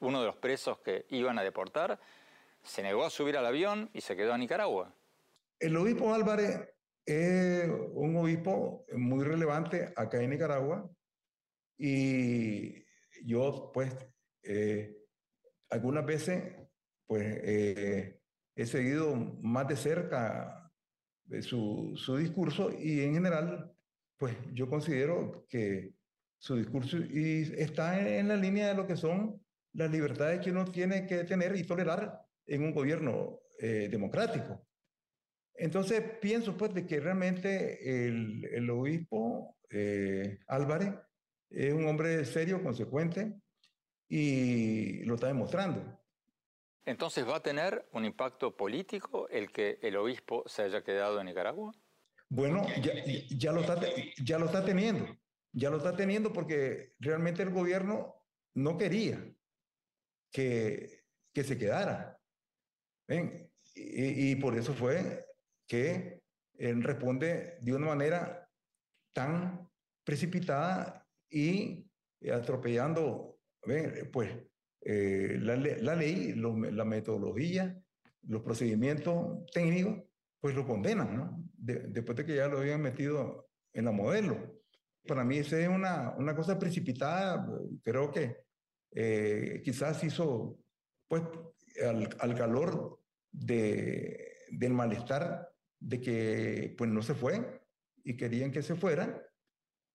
uno 0.01 0.19
de 0.19 0.27
los 0.27 0.35
presos 0.35 0.79
que 0.79 1.05
iban 1.09 1.39
a 1.39 1.43
deportar, 1.43 1.99
se 2.63 2.83
negó 2.83 3.05
a 3.05 3.09
subir 3.09 3.37
al 3.37 3.45
avión 3.45 3.89
y 3.93 4.01
se 4.01 4.15
quedó 4.15 4.33
en 4.33 4.41
Nicaragua. 4.41 4.93
El 5.59 5.77
obispo 5.77 6.13
Álvarez 6.13 6.69
es 7.05 7.69
un 7.93 8.15
obispo 8.17 8.85
muy 8.93 9.23
relevante 9.23 9.93
acá 9.95 10.21
en 10.21 10.31
Nicaragua 10.31 10.89
y 11.77 12.83
yo 13.23 13.71
pues 13.73 13.95
eh, 14.43 14.95
algunas 15.69 16.05
veces 16.05 16.55
pues 17.07 17.25
eh, 17.43 18.19
he 18.55 18.65
seguido 18.65 19.15
más 19.15 19.67
de 19.67 19.75
cerca 19.75 20.71
su, 21.41 21.93
su 21.95 22.17
discurso 22.17 22.71
y 22.71 23.01
en 23.01 23.13
general 23.13 23.73
pues 24.17 24.35
yo 24.53 24.69
considero 24.69 25.45
que 25.47 25.93
su 26.37 26.55
discurso 26.55 26.97
y 26.97 27.53
está 27.57 27.99
en 27.99 28.27
la 28.27 28.35
línea 28.35 28.67
de 28.67 28.75
lo 28.75 28.85
que 28.85 28.95
son 28.95 29.40
las 29.73 29.89
libertades 29.91 30.41
que 30.41 30.51
uno 30.51 30.65
tiene 30.65 31.05
que 31.05 31.23
tener 31.23 31.55
y 31.55 31.63
tolerar 31.63 32.21
en 32.45 32.63
un 32.63 32.73
gobierno 32.73 33.39
eh, 33.59 33.87
democrático. 33.89 34.65
Entonces 35.53 36.01
pienso 36.19 36.57
pues 36.57 36.73
de 36.73 36.85
que 36.85 36.99
realmente 36.99 38.07
el, 38.07 38.45
el 38.45 38.69
obispo 38.69 39.57
eh, 39.69 40.39
Álvarez 40.47 40.93
es 41.49 41.73
un 41.73 41.87
hombre 41.87 42.25
serio, 42.25 42.63
consecuente 42.63 43.33
y 44.07 45.03
lo 45.05 45.15
está 45.15 45.27
demostrando. 45.27 45.99
Entonces 46.85 47.27
va 47.27 47.37
a 47.37 47.43
tener 47.43 47.87
un 47.91 48.05
impacto 48.05 48.55
político 48.55 49.29
el 49.29 49.51
que 49.51 49.77
el 49.81 49.95
obispo 49.97 50.43
se 50.47 50.63
haya 50.63 50.83
quedado 50.83 51.19
en 51.19 51.27
Nicaragua? 51.27 51.73
Bueno, 52.29 52.65
ya, 52.81 52.93
ya, 53.29 53.51
lo, 53.51 53.61
está, 53.61 53.79
ya 54.23 54.39
lo 54.39 54.45
está 54.45 54.65
teniendo, 54.65 55.05
ya 55.51 55.69
lo 55.69 55.77
está 55.77 55.95
teniendo 55.95 56.33
porque 56.33 56.95
realmente 56.99 57.43
el 57.43 57.51
gobierno 57.51 58.15
no 58.53 58.77
quería 58.77 59.21
que, 60.31 61.03
que 61.33 61.43
se 61.43 61.57
quedara. 61.57 62.17
Y, 63.75 64.35
por 64.35 64.57
eso 64.57 64.73
fue 64.73 65.25
que 65.67 66.21
él 66.57 66.83
responde 66.83 67.57
de 67.61 67.73
una 67.73 67.87
manera 67.87 68.49
tan 69.13 69.69
precipitada 70.03 71.05
y 71.29 71.85
atropellando, 72.31 73.39
pues, 74.11 74.31
eh, 74.81 75.37
la, 75.39 75.55
la, 75.55 75.95
ley, 75.95 76.33
la 76.35 76.85
metodología, 76.85 77.81
los 78.23 78.41
procedimientos 78.41 79.45
técnicos, 79.53 80.03
pues 80.39 80.55
lo 80.55 80.65
condenan, 80.65 81.49
después 81.55 82.17
de 82.17 82.25
que 82.25 82.35
ya 82.35 82.47
lo 82.47 82.59
habían 82.59 82.81
metido 82.81 83.49
en 83.73 83.85
la 83.85 83.91
modelo. 83.91 84.59
Para 85.07 85.23
mí 85.23 85.37
es 85.37 85.51
una, 85.51 86.15
una 86.17 86.35
cosa 86.35 86.57
precipitada, 86.57 87.47
creo 87.83 88.11
que 88.11 88.37
eh, 88.91 89.61
quizás 89.63 90.03
hizo, 90.03 90.59
pues, 91.07 91.23
al, 91.85 92.09
al 92.19 92.35
calor 92.35 92.99
de, 93.31 94.37
del 94.51 94.73
malestar 94.73 95.49
de 95.79 95.99
que, 95.99 96.75
pues, 96.77 96.89
no 96.89 97.01
se 97.01 97.13
fue 97.15 97.61
y 98.03 98.15
querían 98.15 98.51
que 98.51 98.61
se 98.61 98.75
fuera. 98.75 99.21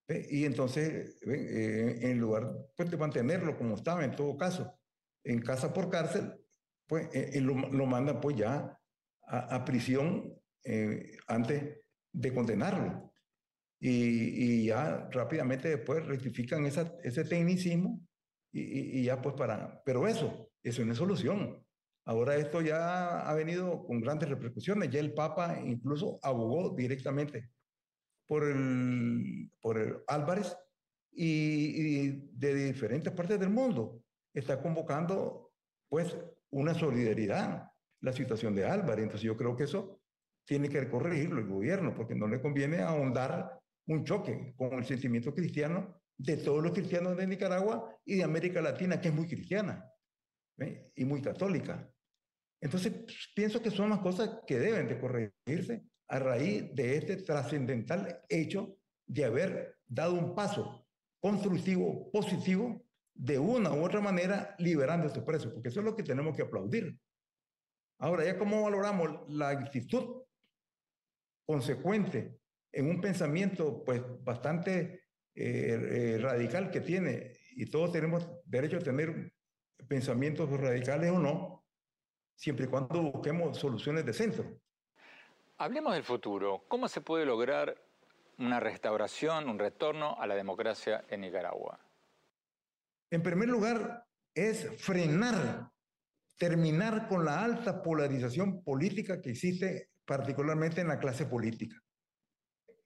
Y 0.09 0.45
entonces, 0.45 1.19
eh, 1.27 1.99
en 2.03 2.19
lugar 2.21 2.53
pues, 2.77 2.89
de 2.91 2.97
mantenerlo 2.97 3.57
como 3.57 3.75
estaba 3.75 4.05
en 4.05 4.15
todo 4.15 4.37
caso, 4.37 4.79
en 5.25 5.41
casa 5.41 5.73
por 5.73 5.91
cárcel, 5.91 6.33
pues 6.87 7.09
eh, 7.13 7.41
lo, 7.41 7.55
lo 7.55 7.87
mandan 7.87 8.21
pues 8.21 8.37
ya 8.37 8.79
a, 9.27 9.57
a 9.57 9.65
prisión 9.65 10.33
antes 11.27 11.79
de 12.13 12.35
condenarlo. 12.35 13.13
Y, 13.79 13.91
y 13.91 14.67
ya 14.67 15.09
rápidamente 15.13 15.69
después 15.69 16.07
rectifican 16.07 16.65
esa, 16.67 16.93
ese 17.03 17.25
tecnicismo 17.25 18.01
y, 18.61 19.05
ya 19.05 19.21
pues 19.21 19.35
para... 19.35 19.83
Pero 19.85 20.07
eso, 20.07 20.51
eso 20.63 20.85
no 20.85 20.93
es 20.93 20.99
solución. 20.99 21.65
Ahora 22.05 22.37
esto 22.37 22.61
ya 22.61 23.29
ha 23.29 23.35
venido 23.35 23.85
con 23.85 24.01
grandes 24.01 24.29
repercusiones. 24.29 24.91
Ya 24.91 25.01
el 25.01 25.13
Papa 25.13 25.59
incluso 25.61 26.19
abogó 26.23 26.75
directamente 26.75 27.51
por 28.27 28.45
el, 28.45 29.51
por 29.61 29.79
el 29.79 29.97
Álvarez 30.07 30.57
y, 31.13 32.05
y 32.05 32.31
de 32.33 32.55
diferentes 32.55 33.13
partes 33.13 33.41
del 33.41 33.51
mundo 33.51 34.03
está 34.35 34.61
convocando 34.61 35.53
pues 35.89 36.17
una 36.51 36.75
solidaridad 36.75 37.71
la 38.01 38.13
situación 38.13 38.55
de 38.55 38.65
Álvarez. 38.65 39.05
Entonces 39.05 39.27
yo 39.27 39.37
creo 39.37 39.57
que 39.57 39.65
eso 39.65 40.01
tiene 40.47 40.69
que 40.69 40.89
corregirlo 40.89 41.41
el 41.41 41.49
gobierno 41.49 41.95
porque 41.95 42.15
no 42.15 42.29
le 42.29 42.41
conviene 42.41 42.79
ahondar 42.79 43.61
un 43.89 44.05
choque 44.05 44.55
con 44.57 44.73
el 44.75 44.85
sentimiento 44.85 45.35
cristiano 45.35 46.01
de 46.19 46.37
todos 46.39 46.63
los 46.63 46.73
cristianos 46.73 47.17
de 47.17 47.27
Nicaragua 47.27 47.95
y 48.05 48.17
de 48.17 48.25
América 48.25 48.61
Latina, 48.61 49.01
que 49.01 49.09
es 49.09 49.15
muy 49.15 49.27
cristiana 49.27 49.91
y 50.95 51.05
muy 51.05 51.21
católica. 51.21 51.91
Entonces, 52.61 52.93
pienso 53.35 53.61
que 53.61 53.71
son 53.71 53.91
las 53.91 53.99
cosas 54.01 54.41
que 54.47 54.59
deben 54.59 54.89
de 54.89 54.99
corregirse 54.99 55.85
a 56.09 56.19
raíz 56.19 56.75
de 56.75 56.97
este 56.97 57.17
trascendental 57.17 58.23
hecho 58.29 58.79
de 59.07 59.25
haber 59.25 59.79
dado 59.87 60.15
un 60.15 60.35
paso 60.35 60.87
constructivo, 61.21 62.11
positivo, 62.11 62.83
de 63.15 63.39
una 63.39 63.73
u 63.73 63.85
otra 63.85 64.01
manera, 64.01 64.55
liberando 64.59 65.05
a 65.05 65.09
estos 65.09 65.25
presos, 65.25 65.53
porque 65.53 65.69
eso 65.69 65.81
es 65.81 65.87
lo 65.87 65.97
que 65.97 66.03
tenemos 66.03 66.37
que 66.37 66.43
aplaudir. 66.43 66.99
Ahora, 67.99 68.25
ya 68.25 68.39
cómo 68.39 68.63
valoramos 68.63 69.29
la 69.29 69.49
actitud 69.51 70.23
consecuente 71.47 72.39
en 72.73 72.91
un 72.91 73.01
pensamiento 73.01 73.83
pues 73.85 74.03
bastante 74.23 75.06
eh, 75.37 76.15
eh, 76.15 76.19
radical 76.19 76.71
que 76.71 76.81
tiene, 76.81 77.35
y 77.51 77.67
todos 77.67 77.93
tenemos 77.93 78.27
derecho 78.47 78.79
a 78.79 78.81
tener 78.81 79.33
pensamientos 79.87 80.49
radicales 80.51 81.11
o 81.11 81.19
no, 81.19 81.67
siempre 82.35 82.65
y 82.65 82.69
cuando 82.69 83.03
busquemos 83.03 83.59
soluciones 83.59 84.05
de 84.07 84.13
centro. 84.13 84.61
Hablemos 85.59 85.95
del 85.95 86.05
futuro. 86.05 86.65
¿Cómo 86.69 86.89
se 86.89 87.01
puede 87.01 87.25
lograr 87.27 87.83
una 88.39 88.61
restauración, 88.61 89.49
un 89.49 89.59
retorno 89.59 90.17
a 90.19 90.27
la 90.27 90.35
democracia 90.35 91.05
en 91.09 91.21
Nicaragua? 91.23 91.79
En 93.11 93.23
primer 93.23 93.49
lugar, 93.49 94.07
es 94.35 94.71
frenar, 94.79 95.71
terminar 96.37 97.09
con 97.09 97.25
la 97.25 97.43
alta 97.43 97.83
polarización 97.83 98.63
política 98.63 99.21
que 99.21 99.31
existe 99.31 99.91
particularmente 100.05 100.81
en 100.81 100.89
la 100.89 100.99
clase 100.99 101.27
política. 101.27 101.77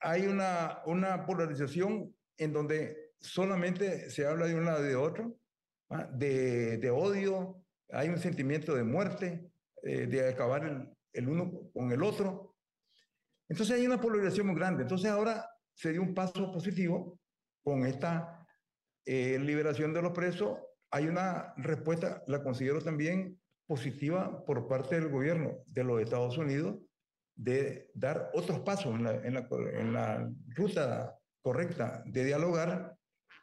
Hay 0.01 0.27
una, 0.27 0.81
una 0.87 1.27
polarización 1.27 2.15
en 2.41 2.55
donde 2.55 3.13
solamente 3.21 4.11
se 4.11 4.27
habla 4.27 4.47
de 4.47 4.55
un 4.55 4.65
lado 4.65 4.83
y 4.85 4.89
de 4.89 4.97
otro, 4.97 5.37
de, 6.15 6.79
de, 6.79 6.91
odio, 6.91 7.63
hay 7.91 8.09
un 8.09 8.19
sentimiento 8.19 8.75
de 8.75 8.83
muerte, 8.83 9.53
eh, 9.83 10.07
de 10.07 10.29
acabar 10.29 10.65
el, 10.65 10.89
el, 11.13 11.29
uno 11.29 11.71
con 11.73 11.93
el 11.93 12.03
otro. 12.03 12.57
Entonces 13.49 13.77
hay 13.77 13.87
una 13.87 14.01
polarización 14.01 14.47
muy 14.47 14.57
grande. 14.57 14.85
Entonces 14.85 15.11
ahora 15.11 15.47
se 15.75 15.93
dio 15.93 16.01
un 16.01 16.15
paso 16.15 16.51
positivo 16.51 17.21
con 17.63 17.85
esta 17.85 18.47
eh, 19.05 19.39
liberación 19.39 19.93
de 19.93 20.01
los 20.01 20.13
presos. 20.13 20.59
Hay 20.91 21.09
una 21.09 21.53
respuesta, 21.59 22.23
la 22.27 22.43
considero 22.43 22.81
también 22.81 23.39
positiva 23.67 24.45
por 24.47 24.67
parte 24.67 24.95
del 24.95 25.11
gobierno 25.11 25.59
de 25.67 25.85
los 25.85 26.01
Estados 26.01 26.39
Unidos 26.39 26.79
de 27.35 27.91
dar 27.93 28.31
otros 28.33 28.61
pasos 28.61 28.95
en 28.95 29.05
la, 29.05 29.15
en 29.17 29.35
la, 29.35 29.49
en 29.75 29.93
la 29.93 30.33
ruta 30.57 31.20
correcta 31.43 32.03
de 32.07 32.25
dialogar. 32.25 32.97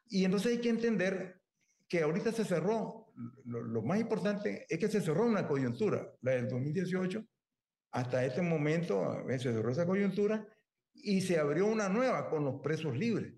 Y 0.08 0.26
entonces 0.26 0.54
hay 0.54 0.62
que 0.62 0.70
entender 0.70 1.40
que 1.88 2.02
ahorita 2.02 2.32
se 2.32 2.46
cerró, 2.46 3.14
lo, 3.46 3.82
más 3.82 4.00
importante 4.00 4.66
es 4.70 4.80
que 4.80 4.88
se 4.88 5.02
cerró 5.02 5.26
una 5.26 5.48
coyuntura, 5.48 6.12
la 6.22 6.32
del 6.32 6.48
2018, 6.48 7.24
hasta 7.92 8.26
este 8.26 8.42
momento 8.42 9.28
eh, 9.30 9.40
se 9.40 9.54
cerró 9.54 9.72
esa 9.72 9.86
coyuntura 9.86 10.46
y 10.94 11.22
se 11.22 11.40
abrió 11.40 11.66
una 11.66 11.90
nueva 11.90 12.30
con 12.30 12.44
los 12.44 12.62
presos 12.62 12.98
libres. 12.98 13.34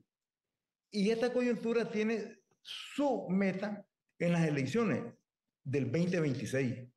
Y 0.91 1.11
esta 1.11 1.31
coyuntura 1.31 1.89
tiene 1.89 2.39
su 2.61 3.27
meta 3.29 3.85
en 4.17 4.33
las 4.33 4.47
elecciones 4.47 5.03
del 5.63 5.91
2026. 5.91 6.87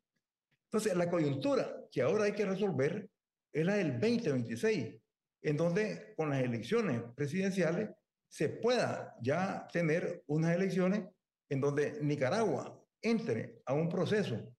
Entonces, 0.64 0.96
la 0.96 1.11
coyuntura 1.11 1.87
que 1.90 2.01
ahora 2.01 2.25
hay 2.25 2.33
que 2.33 2.46
resolver 2.46 3.09
es 3.53 3.66
la 3.66 3.75
del 3.75 4.01
2026, 4.01 5.01
en 5.42 5.57
donde 5.57 6.14
con 6.16 6.31
las 6.31 6.42
elecciones 6.42 7.02
presidenciales 7.14 7.90
se 8.28 8.48
pueda 8.48 9.14
ya 9.20 9.68
tener 9.70 10.24
unas 10.26 10.55
elecciones 10.55 11.05
en 11.50 11.61
donde 11.61 11.98
Nicaragua 12.00 12.81
entre 13.02 13.61
a 13.66 13.74
un 13.74 13.88
proceso 13.88 14.55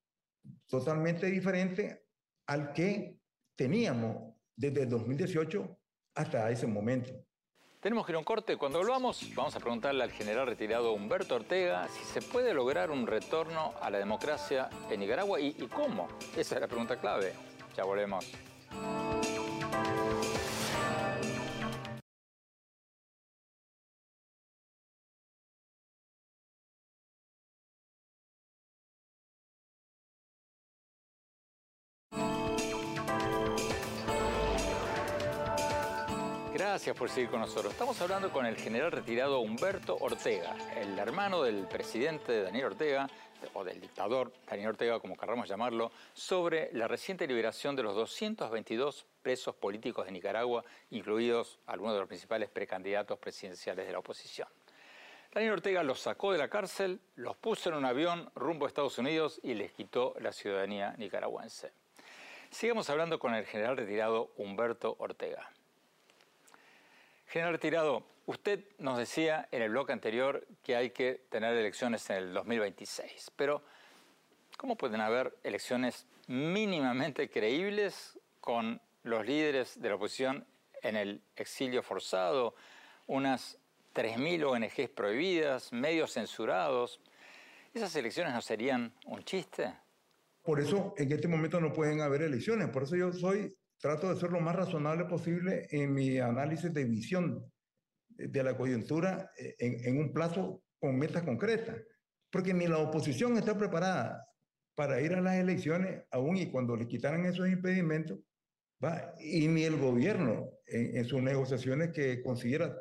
totalmente 0.67 1.27
diferente 1.27 2.05
al 2.47 2.73
que 2.73 3.17
teníamos 3.55 4.35
desde 4.55 4.83
el 4.83 4.89
2018 4.89 5.79
hasta 6.15 6.51
ese 6.51 6.67
momento. 6.67 7.11
Tenemos 7.79 8.05
que 8.05 8.13
ir 8.13 8.15
a 8.15 8.19
un 8.19 8.25
corte. 8.25 8.55
Cuando 8.55 8.79
volvamos, 8.79 9.29
vamos 9.35 9.55
a 9.55 9.59
preguntarle 9.59 10.03
al 10.03 10.11
general 10.11 10.47
retirado 10.47 10.93
Humberto 10.93 11.35
Ortega 11.35 11.87
si 11.89 12.03
se 12.05 12.21
puede 12.21 12.53
lograr 12.53 12.91
un 12.91 13.07
retorno 13.07 13.73
a 13.81 13.89
la 13.89 13.97
democracia 13.97 14.69
en 14.89 15.01
Nicaragua 15.01 15.39
y, 15.39 15.55
y 15.59 15.67
cómo. 15.67 16.07
Esa 16.37 16.55
es 16.55 16.61
la 16.61 16.67
pregunta 16.67 16.97
clave. 16.97 17.33
Ya 17.75 17.83
volvemos. 17.83 18.31
Por 37.03 37.09
seguir 37.09 37.29
con 37.29 37.41
nosotros. 37.41 37.73
Estamos 37.73 37.99
hablando 37.99 38.31
con 38.31 38.45
el 38.45 38.55
general 38.55 38.89
retirado 38.89 39.41
Humberto 39.41 39.97
Ortega, 39.99 40.55
el 40.77 40.97
hermano 40.97 41.43
del 41.43 41.67
presidente 41.67 42.43
Daniel 42.43 42.67
Ortega, 42.67 43.09
o 43.51 43.65
del 43.65 43.81
dictador 43.81 44.31
Daniel 44.49 44.69
Ortega, 44.69 45.01
como 45.01 45.17
querramos 45.17 45.49
llamarlo, 45.49 45.91
sobre 46.13 46.69
la 46.71 46.87
reciente 46.87 47.27
liberación 47.27 47.75
de 47.75 47.83
los 47.83 47.93
222 47.95 49.05
presos 49.21 49.53
políticos 49.53 50.05
de 50.05 50.13
Nicaragua, 50.13 50.63
incluidos 50.91 51.59
algunos 51.65 51.93
de 51.95 51.99
los 51.99 52.07
principales 52.07 52.47
precandidatos 52.47 53.19
presidenciales 53.19 53.85
de 53.85 53.91
la 53.91 53.99
oposición. 53.99 54.47
Daniel 55.33 55.55
Ortega 55.55 55.83
los 55.83 55.99
sacó 55.99 56.31
de 56.31 56.37
la 56.37 56.47
cárcel, 56.47 57.01
los 57.15 57.35
puso 57.35 57.67
en 57.67 57.75
un 57.75 57.83
avión 57.83 58.31
rumbo 58.33 58.63
a 58.63 58.69
Estados 58.69 58.97
Unidos 58.97 59.41
y 59.43 59.55
les 59.55 59.73
quitó 59.73 60.15
la 60.21 60.31
ciudadanía 60.31 60.95
nicaragüense. 60.97 61.73
Sigamos 62.49 62.89
hablando 62.89 63.19
con 63.19 63.35
el 63.35 63.45
general 63.45 63.75
retirado 63.75 64.31
Humberto 64.37 64.95
Ortega. 64.99 65.51
General 67.33 67.53
Retirado, 67.53 68.05
usted 68.27 68.63
nos 68.77 68.95
decía 68.99 69.49
en 69.51 69.63
el 69.63 69.71
bloque 69.71 69.91
anterior 69.91 70.45
que 70.61 70.75
hay 70.75 70.91
que 70.91 71.25
tener 71.31 71.57
elecciones 71.57 72.07
en 72.11 72.17
el 72.17 72.33
2026, 72.35 73.31
pero 73.35 73.63
¿cómo 74.55 74.77
pueden 74.77 75.01
haber 75.01 75.35
elecciones 75.41 76.05
mínimamente 76.27 77.31
creíbles 77.31 78.19
con 78.39 78.79
los 79.01 79.25
líderes 79.25 79.81
de 79.81 79.89
la 79.89 79.95
oposición 79.95 80.45
en 80.83 80.95
el 80.95 81.23
exilio 81.35 81.81
forzado, 81.81 82.53
unas 83.07 83.57
3.000 83.95 84.43
ONGs 84.43 84.89
prohibidas, 84.91 85.73
medios 85.73 86.13
censurados? 86.13 87.01
¿Esas 87.73 87.95
elecciones 87.95 88.31
no 88.31 88.41
serían 88.43 88.93
un 89.07 89.23
chiste? 89.23 89.73
Por 90.43 90.59
eso 90.59 90.93
en 90.99 91.11
este 91.11 91.27
momento 91.27 91.59
no 91.59 91.73
pueden 91.73 91.99
haber 91.99 92.21
elecciones, 92.21 92.69
por 92.69 92.83
eso 92.83 92.95
yo 92.95 93.11
soy 93.11 93.51
trato 93.83 94.13
de 94.13 94.17
ser 94.17 94.31
lo 94.31 94.39
más 94.39 94.55
razonable 94.55 95.03
posible 95.03 95.67
en 95.69 95.93
mi 95.93 96.17
análisis 96.17 96.73
de 96.73 96.85
visión 96.85 97.51
de 98.07 98.41
la 98.41 98.55
coyuntura 98.55 99.29
eh, 99.37 99.55
en, 99.59 99.85
en 99.85 99.97
un 99.97 100.13
plazo 100.13 100.63
con 100.79 100.97
metas 100.97 101.23
concretas, 101.23 101.81
porque 102.31 102.53
ni 102.53 102.65
la 102.65 102.77
oposición 102.77 103.37
está 103.37 103.57
preparada 103.57 104.25
para 104.73 105.01
ir 105.01 105.13
a 105.13 105.19
las 105.19 105.35
elecciones, 105.35 106.01
aún 106.11 106.37
y 106.37 106.49
cuando 106.49 106.77
le 106.77 106.87
quitaran 106.87 107.25
esos 107.25 107.49
impedimentos, 107.49 108.19
¿va? 108.81 109.13
y 109.19 109.49
ni 109.49 109.63
el 109.63 109.77
gobierno 109.77 110.49
en, 110.65 110.95
en 110.95 111.03
sus 111.05 111.21
negociaciones 111.21 111.91
que 111.91 112.23
considera 112.23 112.73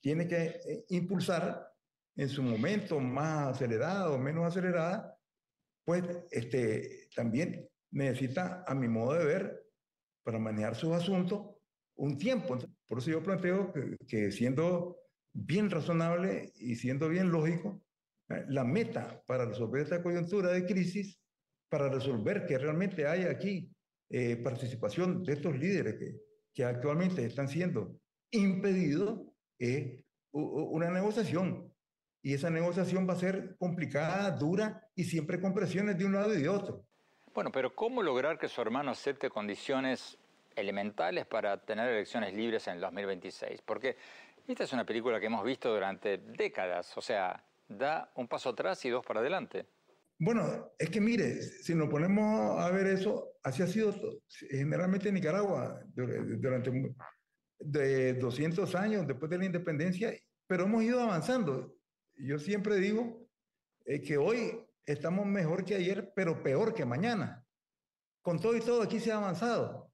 tiene 0.00 0.26
que 0.26 0.42
eh, 0.44 0.84
impulsar 0.88 1.72
en 2.16 2.28
su 2.28 2.42
momento 2.42 2.98
más 2.98 3.54
acelerada 3.54 4.10
o 4.10 4.18
menos 4.18 4.44
acelerada, 4.44 5.16
pues 5.84 6.02
este, 6.32 7.08
también 7.14 7.70
necesita, 7.92 8.64
a 8.66 8.74
mi 8.74 8.88
modo 8.88 9.14
de 9.14 9.24
ver, 9.24 9.67
para 10.28 10.38
manejar 10.38 10.76
sus 10.76 10.92
asuntos 10.92 11.40
un 11.96 12.18
tiempo. 12.18 12.58
Por 12.86 12.98
eso 12.98 13.10
yo 13.10 13.22
planteo 13.22 13.72
que, 14.06 14.30
siendo 14.30 14.98
bien 15.32 15.70
razonable 15.70 16.52
y 16.56 16.74
siendo 16.74 17.08
bien 17.08 17.30
lógico, 17.30 17.82
eh, 18.28 18.44
la 18.50 18.62
meta 18.62 19.22
para 19.26 19.46
resolver 19.46 19.84
esta 19.84 20.02
coyuntura 20.02 20.50
de 20.50 20.66
crisis, 20.66 21.18
para 21.70 21.88
resolver 21.88 22.44
que 22.44 22.58
realmente 22.58 23.06
haya 23.06 23.30
aquí 23.30 23.74
eh, 24.10 24.36
participación 24.36 25.22
de 25.22 25.32
estos 25.32 25.58
líderes 25.58 25.94
que, 25.94 26.20
que 26.52 26.62
actualmente 26.62 27.24
están 27.24 27.48
siendo 27.48 27.98
impedidos 28.30 29.22
es 29.58 30.04
una 30.32 30.90
negociación. 30.90 31.72
Y 32.22 32.34
esa 32.34 32.50
negociación 32.50 33.08
va 33.08 33.14
a 33.14 33.18
ser 33.18 33.56
complicada, 33.56 34.30
dura 34.32 34.90
y 34.94 35.04
siempre 35.04 35.40
con 35.40 35.54
presiones 35.54 35.96
de 35.96 36.04
un 36.04 36.12
lado 36.12 36.34
y 36.34 36.42
de 36.42 36.50
otro. 36.50 36.86
Bueno, 37.38 37.52
pero 37.52 37.72
¿cómo 37.72 38.02
lograr 38.02 38.36
que 38.36 38.48
su 38.48 38.60
hermano 38.60 38.90
acepte 38.90 39.30
condiciones 39.30 40.18
elementales 40.56 41.24
para 41.24 41.64
tener 41.64 41.88
elecciones 41.88 42.34
libres 42.34 42.66
en 42.66 42.74
el 42.74 42.80
2026? 42.80 43.62
Porque 43.64 43.96
esta 44.48 44.64
es 44.64 44.72
una 44.72 44.84
película 44.84 45.20
que 45.20 45.26
hemos 45.26 45.44
visto 45.44 45.72
durante 45.72 46.18
décadas, 46.18 46.98
o 46.98 47.00
sea, 47.00 47.40
da 47.68 48.10
un 48.16 48.26
paso 48.26 48.48
atrás 48.48 48.84
y 48.86 48.90
dos 48.90 49.06
para 49.06 49.20
adelante. 49.20 49.66
Bueno, 50.18 50.72
es 50.76 50.90
que 50.90 51.00
mire, 51.00 51.40
si 51.40 51.76
nos 51.76 51.88
ponemos 51.88 52.58
a 52.58 52.72
ver 52.72 52.88
eso, 52.88 53.34
así 53.44 53.62
ha 53.62 53.68
sido 53.68 53.94
generalmente 54.50 55.10
en 55.10 55.14
Nicaragua 55.14 55.80
durante 55.94 56.72
de 57.60 58.14
200 58.14 58.74
años 58.74 59.06
después 59.06 59.30
de 59.30 59.38
la 59.38 59.44
independencia, 59.44 60.12
pero 60.48 60.64
hemos 60.64 60.82
ido 60.82 61.00
avanzando. 61.00 61.72
Yo 62.16 62.40
siempre 62.40 62.78
digo 62.78 63.28
eh, 63.84 64.02
que 64.02 64.18
hoy 64.18 64.58
estamos 64.92 65.26
mejor 65.26 65.64
que 65.64 65.74
ayer, 65.74 66.12
pero 66.14 66.42
peor 66.42 66.74
que 66.74 66.84
mañana. 66.84 67.44
Con 68.22 68.40
todo 68.40 68.56
y 68.56 68.60
todo 68.60 68.82
aquí 68.82 68.98
se 68.98 69.12
ha 69.12 69.16
avanzado. 69.16 69.92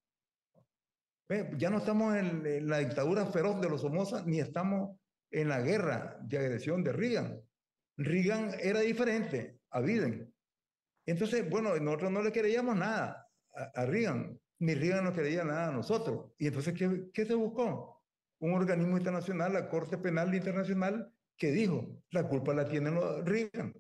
Ya 1.56 1.70
no 1.70 1.78
estamos 1.78 2.14
en, 2.16 2.68
la 2.68 2.78
dictadura 2.78 3.26
feroz 3.26 3.60
de 3.60 3.68
los 3.68 3.80
Somoza, 3.80 4.22
ni 4.24 4.40
estamos 4.40 4.98
en 5.30 5.48
la 5.48 5.60
guerra 5.60 6.18
de 6.22 6.38
agresión 6.38 6.84
de 6.84 6.92
Reagan. 6.92 7.42
Reagan 7.96 8.52
era 8.60 8.80
diferente 8.80 9.58
a 9.70 9.80
Biden. 9.80 10.32
Entonces, 11.06 11.48
bueno, 11.50 11.76
nosotros 11.80 12.12
no 12.12 12.22
le 12.22 12.32
queríamos 12.32 12.76
nada 12.76 13.28
a, 13.52 13.62
a 13.82 13.86
Reagan, 13.86 14.38
ni 14.60 14.74
Reagan 14.74 15.04
no 15.04 15.12
quería 15.12 15.44
nada 15.44 15.68
a 15.68 15.72
nosotros. 15.72 16.32
Y 16.38 16.46
entonces, 16.46 16.74
¿qué, 16.74 17.10
¿qué 17.12 17.26
se 17.26 17.34
buscó? 17.34 18.02
Un 18.38 18.52
organismo 18.52 18.96
internacional, 18.96 19.52
la 19.52 19.68
Corte 19.68 19.98
Penal 19.98 20.34
Internacional, 20.34 21.12
que 21.36 21.50
dijo, 21.50 22.00
la 22.10 22.28
culpa 22.28 22.54
la 22.54 22.68
tienen 22.68 22.94
los 22.94 23.24
Reagan. 23.24 23.74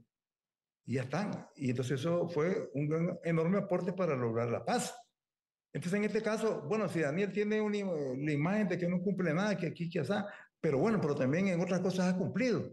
Y 0.86 0.94
ya 0.94 1.02
están. 1.02 1.46
Y 1.56 1.70
entonces 1.70 2.00
eso 2.00 2.28
fue 2.28 2.70
un 2.74 3.18
enorme 3.24 3.58
aporte 3.58 3.92
para 3.92 4.14
lograr 4.14 4.48
la 4.50 4.64
paz. 4.64 4.94
Entonces, 5.72 5.98
en 5.98 6.04
este 6.04 6.22
caso, 6.22 6.62
bueno, 6.68 6.88
si 6.88 7.00
Daniel 7.00 7.32
tiene 7.32 7.60
una, 7.60 7.78
la 8.16 8.32
imagen 8.32 8.68
de 8.68 8.78
que 8.78 8.88
no 8.88 9.02
cumple 9.02 9.34
nada, 9.34 9.56
que 9.56 9.66
aquí, 9.66 9.90
que 9.90 10.00
allá, 10.00 10.26
pero 10.60 10.78
bueno, 10.78 11.00
pero 11.00 11.16
también 11.16 11.48
en 11.48 11.60
otras 11.60 11.80
cosas 11.80 12.14
ha 12.14 12.16
cumplido. 12.16 12.70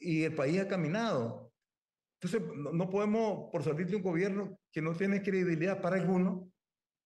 Y 0.00 0.22
el 0.22 0.34
país 0.34 0.58
ha 0.60 0.66
caminado. 0.66 1.52
Entonces, 2.20 2.42
no, 2.72 2.88
podemos, 2.88 3.50
por 3.50 3.62
salir 3.62 3.86
de 3.86 3.96
un 3.96 4.02
gobierno 4.02 4.58
que 4.72 4.80
no 4.80 4.94
tiene 4.94 5.22
credibilidad 5.22 5.82
para 5.82 5.96
algunos, 5.96 6.48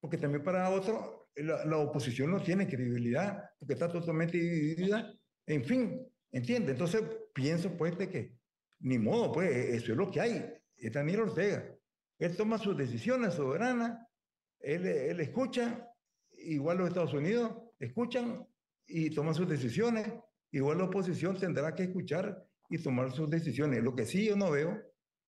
porque 0.00 0.16
también 0.16 0.44
para 0.44 0.70
otros, 0.70 1.26
la, 1.34 1.64
la, 1.64 1.78
oposición 1.78 2.30
no 2.30 2.40
tiene 2.40 2.68
credibilidad, 2.68 3.42
porque 3.58 3.74
está 3.74 3.90
totalmente 3.90 4.38
dividida. 4.38 5.12
En 5.46 5.64
fin, 5.64 6.06
¿entiende? 6.30 6.72
Entonces, 6.72 7.02
pienso 7.34 7.76
pues 7.76 7.98
de 7.98 8.08
que 8.08 8.36
ni 8.80 8.98
modo, 8.98 9.32
pues, 9.32 9.50
eso 9.50 9.92
es 9.92 9.98
lo 9.98 10.10
que 10.10 10.20
hay. 10.20 10.54
Es 10.76 10.92
Daniel 10.92 11.20
Ortega. 11.20 11.64
Él 12.18 12.36
toma 12.36 12.58
sus 12.58 12.76
decisiones 12.76 13.34
soberanas, 13.34 13.98
él, 14.60 14.86
él 14.86 15.20
escucha, 15.20 15.90
igual 16.30 16.78
los 16.78 16.88
Estados 16.88 17.14
Unidos 17.14 17.52
escuchan 17.78 18.46
y 18.86 19.10
toman 19.10 19.34
sus 19.34 19.48
decisiones, 19.48 20.06
igual 20.50 20.78
la 20.78 20.84
oposición 20.84 21.38
tendrá 21.38 21.74
que 21.74 21.84
escuchar 21.84 22.46
y 22.68 22.78
tomar 22.78 23.12
sus 23.12 23.28
decisiones. 23.28 23.82
Lo 23.82 23.94
que 23.94 24.06
sí 24.06 24.26
yo 24.26 24.36
no 24.36 24.50
veo 24.50 24.80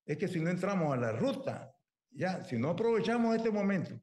es 0.05 0.17
que 0.17 0.29
si 0.29 0.41
no 0.41 0.51
entramos 0.51 0.93
a 0.93 0.97
la 0.97 1.13
ruta, 1.13 1.75
ya, 2.11 2.43
si 2.45 2.59
no 2.59 2.71
aprovechamos 2.71 3.37
este 3.37 3.51
momento 3.51 4.01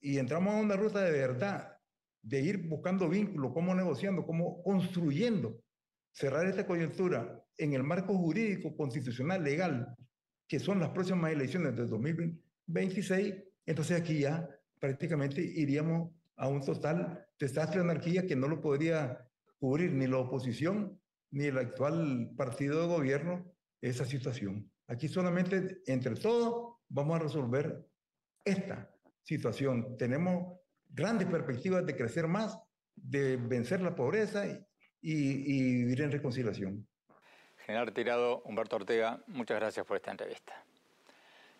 y 0.00 0.18
entramos 0.18 0.54
a 0.54 0.58
una 0.58 0.76
ruta 0.76 1.00
de 1.02 1.12
verdad, 1.12 1.78
de 2.22 2.40
ir 2.40 2.68
buscando 2.68 3.08
vínculos, 3.08 3.52
cómo 3.52 3.74
negociando, 3.74 4.24
cómo 4.24 4.62
construyendo, 4.62 5.62
cerrar 6.14 6.46
esta 6.46 6.66
coyuntura 6.66 7.44
en 7.58 7.74
el 7.74 7.82
marco 7.82 8.16
jurídico, 8.16 8.74
constitucional, 8.76 9.42
legal, 9.42 9.96
que 10.46 10.60
son 10.60 10.78
las 10.78 10.90
próximas 10.90 11.32
elecciones 11.32 11.74
del 11.76 11.88
2026, 11.88 13.34
entonces 13.66 14.00
aquí 14.00 14.20
ya 14.20 14.48
prácticamente 14.78 15.40
iríamos 15.42 16.12
a 16.36 16.48
un 16.48 16.64
total 16.64 17.26
desastre 17.38 17.82
de 17.82 17.90
anarquía 17.90 18.26
que 18.26 18.36
no 18.36 18.48
lo 18.48 18.60
podría 18.60 19.28
cubrir 19.58 19.92
ni 19.92 20.06
la 20.06 20.18
oposición 20.18 21.00
ni 21.30 21.46
el 21.46 21.58
actual 21.58 22.32
partido 22.36 22.80
de 22.82 22.86
gobierno 22.86 23.52
esa 23.80 24.04
situación. 24.04 24.70
Aquí 24.86 25.08
solamente 25.08 25.82
entre 25.86 26.14
todos 26.14 26.76
vamos 26.88 27.16
a 27.16 27.24
resolver 27.24 27.84
esta 28.44 28.90
situación. 29.22 29.96
Tenemos 29.96 30.58
grandes 30.90 31.26
perspectivas 31.26 31.84
de 31.84 31.96
crecer 31.96 32.28
más, 32.28 32.58
de 32.94 33.36
vencer 33.36 33.80
la 33.80 33.94
pobreza 33.94 34.46
y, 35.04 35.56
y 35.56 35.74
vivir 35.84 36.00
en 36.00 36.12
reconciliación. 36.12 36.86
General 37.66 37.86
retirado 37.86 38.42
Humberto 38.44 38.76
Ortega, 38.76 39.20
muchas 39.26 39.58
gracias 39.58 39.86
por 39.86 39.96
esta 39.96 40.10
entrevista. 40.10 40.64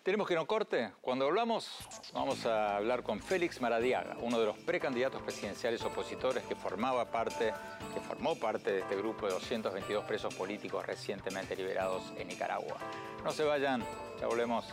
Tenemos 0.03 0.29
que 0.29 0.35
no 0.35 0.47
corte. 0.47 0.93
Cuando 1.01 1.25
hablamos, 1.25 1.79
vamos 2.13 2.45
a 2.45 2.77
hablar 2.77 3.03
con 3.03 3.21
Félix 3.21 3.63
Maradiaga, 3.63 4.19
uno 4.21 4.39
de 4.39 4.45
los 4.45 4.59
precandidatos 4.59 5.23
presidenciales 5.23 5.83
opositores 5.83 6.43
que 6.45 6.55
formaba 6.55 7.11
parte, 7.11 7.53
que 7.95 8.01
formó 8.01 8.39
parte 8.39 8.71
de 8.71 8.81
este 8.81 8.97
grupo 8.97 9.27
de 9.27 9.33
222 9.33 10.05
presos 10.05 10.35
políticos 10.35 10.85
recientemente 10.85 11.57
liberados 11.57 12.13
en 12.19 12.29
Nicaragua. 12.29 12.77
No 13.25 13.33
se 13.33 13.45
vayan, 13.45 13.83
ya 14.21 14.27
volvemos. 14.27 14.67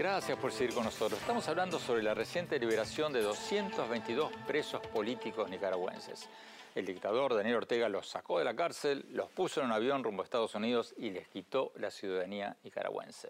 Gracias 0.00 0.38
por 0.38 0.50
seguir 0.50 0.72
con 0.72 0.84
nosotros. 0.84 1.20
Estamos 1.20 1.46
hablando 1.46 1.78
sobre 1.78 2.02
la 2.02 2.14
reciente 2.14 2.58
liberación 2.58 3.12
de 3.12 3.20
222 3.20 4.32
presos 4.46 4.80
políticos 4.86 5.50
nicaragüenses. 5.50 6.26
El 6.74 6.86
dictador 6.86 7.34
Daniel 7.34 7.56
Ortega 7.56 7.86
los 7.90 8.08
sacó 8.08 8.38
de 8.38 8.46
la 8.46 8.56
cárcel, 8.56 9.04
los 9.10 9.28
puso 9.28 9.60
en 9.60 9.66
un 9.66 9.72
avión 9.72 10.02
rumbo 10.02 10.22
a 10.22 10.24
Estados 10.24 10.54
Unidos 10.54 10.94
y 10.96 11.10
les 11.10 11.28
quitó 11.28 11.72
la 11.76 11.90
ciudadanía 11.90 12.56
nicaragüense. 12.64 13.28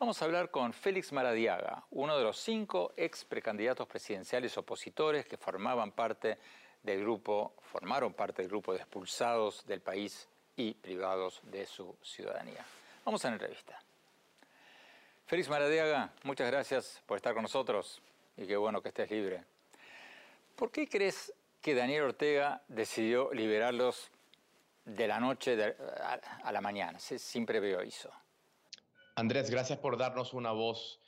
Vamos 0.00 0.20
a 0.20 0.24
hablar 0.24 0.50
con 0.50 0.72
Félix 0.72 1.12
Maradiaga, 1.12 1.84
uno 1.92 2.18
de 2.18 2.24
los 2.24 2.36
cinco 2.36 2.92
ex 2.96 3.24
precandidatos 3.24 3.86
presidenciales 3.86 4.58
opositores 4.58 5.24
que 5.24 5.36
formaban 5.36 5.92
parte 5.92 6.36
del 6.82 6.98
grupo, 7.02 7.54
formaron 7.62 8.12
parte 8.12 8.42
del 8.42 8.48
grupo 8.48 8.72
de 8.72 8.78
expulsados 8.78 9.64
del 9.66 9.82
país 9.82 10.28
y 10.56 10.74
privados 10.74 11.40
de 11.44 11.64
su 11.64 11.94
ciudadanía. 12.02 12.66
Vamos 13.04 13.24
a 13.24 13.28
la 13.28 13.34
entrevista. 13.34 13.80
Félix 15.30 15.48
Maradiaga, 15.48 16.12
muchas 16.24 16.50
gracias 16.50 17.04
por 17.06 17.16
estar 17.16 17.34
con 17.34 17.42
nosotros 17.42 18.02
y 18.36 18.48
qué 18.48 18.56
bueno 18.56 18.82
que 18.82 18.88
estés 18.88 19.08
libre. 19.12 19.44
¿Por 20.56 20.72
qué 20.72 20.88
crees 20.88 21.32
que 21.62 21.72
Daniel 21.72 22.02
Ortega 22.02 22.64
decidió 22.66 23.32
liberarlos 23.32 24.10
de 24.84 25.06
la 25.06 25.20
noche 25.20 25.76
a, 26.42 26.50
la 26.50 26.60
mañana, 26.60 26.98
sin 26.98 27.46
previo 27.46 27.78
aviso? 27.78 28.10
Andrés, 29.14 29.50
gracias 29.50 29.78
por 29.78 29.96
darnos 29.96 30.34
una 30.34 30.50
voz. 30.50 30.98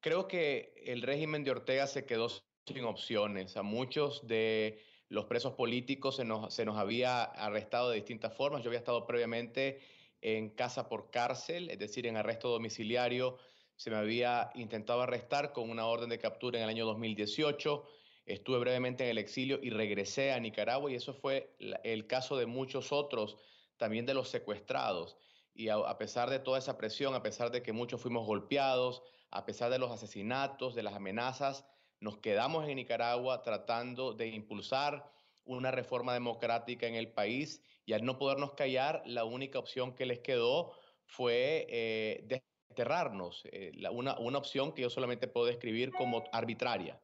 Creo 0.00 0.26
que 0.26 0.74
el 0.84 1.00
régimen 1.00 1.44
de 1.44 1.52
Ortega 1.52 1.86
se 1.86 2.04
quedó 2.04 2.30
sin 2.30 2.84
opciones. 2.84 3.56
A 3.56 3.62
muchos 3.62 4.26
de 4.26 4.82
los 5.08 5.26
presos 5.26 5.52
políticos 5.52 6.16
se 6.16 6.24
nos, 6.24 6.52
se 6.52 6.64
nos 6.64 6.78
había 6.78 7.22
arrestado 7.22 7.90
de 7.90 7.94
distintas 7.94 8.36
formas. 8.36 8.64
Yo 8.64 8.70
había 8.70 8.80
estado 8.80 9.06
previamente 9.06 9.80
en 10.20 10.50
casa 10.50 10.88
por 10.88 11.12
cárcel, 11.12 11.70
es 11.70 11.78
decir, 11.78 12.08
en 12.08 12.16
arresto 12.16 12.48
domiciliario 12.48 13.38
se 13.82 13.90
me 13.90 13.96
había 13.96 14.52
intentado 14.54 15.02
arrestar 15.02 15.52
con 15.52 15.68
una 15.68 15.86
orden 15.86 16.08
de 16.08 16.20
captura 16.20 16.56
en 16.56 16.62
el 16.62 16.70
año 16.70 16.86
2018. 16.86 17.84
Estuve 18.26 18.60
brevemente 18.60 19.02
en 19.02 19.10
el 19.10 19.18
exilio 19.18 19.58
y 19.60 19.70
regresé 19.70 20.30
a 20.30 20.38
Nicaragua 20.38 20.88
y 20.88 20.94
eso 20.94 21.12
fue 21.12 21.56
el 21.82 22.06
caso 22.06 22.36
de 22.36 22.46
muchos 22.46 22.92
otros, 22.92 23.38
también 23.78 24.06
de 24.06 24.14
los 24.14 24.28
secuestrados. 24.28 25.16
Y 25.52 25.68
a, 25.68 25.98
pesar 25.98 26.30
de 26.30 26.38
toda 26.38 26.60
esa 26.60 26.78
presión, 26.78 27.16
a 27.16 27.24
pesar 27.24 27.50
de 27.50 27.64
que 27.64 27.72
muchos 27.72 28.00
fuimos 28.00 28.24
golpeados, 28.24 29.02
a 29.32 29.44
pesar 29.44 29.68
de 29.72 29.80
los 29.80 29.90
asesinatos, 29.90 30.76
de 30.76 30.84
las 30.84 30.94
amenazas, 30.94 31.66
nos 31.98 32.18
quedamos 32.18 32.68
en 32.68 32.76
Nicaragua 32.76 33.42
tratando 33.42 34.12
de 34.12 34.28
impulsar 34.28 35.10
una 35.42 35.72
reforma 35.72 36.14
democrática 36.14 36.86
en 36.86 36.94
el 36.94 37.10
país 37.10 37.60
y 37.84 37.94
al 37.94 38.04
no 38.04 38.16
podernos 38.16 38.52
callar, 38.52 39.02
la 39.06 39.24
única 39.24 39.58
opción 39.58 39.92
que 39.96 40.06
les 40.06 40.20
quedó 40.20 40.70
fue 41.04 41.66
eh, 41.68 42.42
desterrarnos, 42.72 43.42
eh, 43.52 43.72
una, 43.90 44.18
una 44.18 44.38
opción 44.38 44.72
que 44.72 44.82
yo 44.82 44.90
solamente 44.90 45.28
puedo 45.28 45.46
describir 45.46 45.92
como 45.92 46.24
arbitraria. 46.32 46.98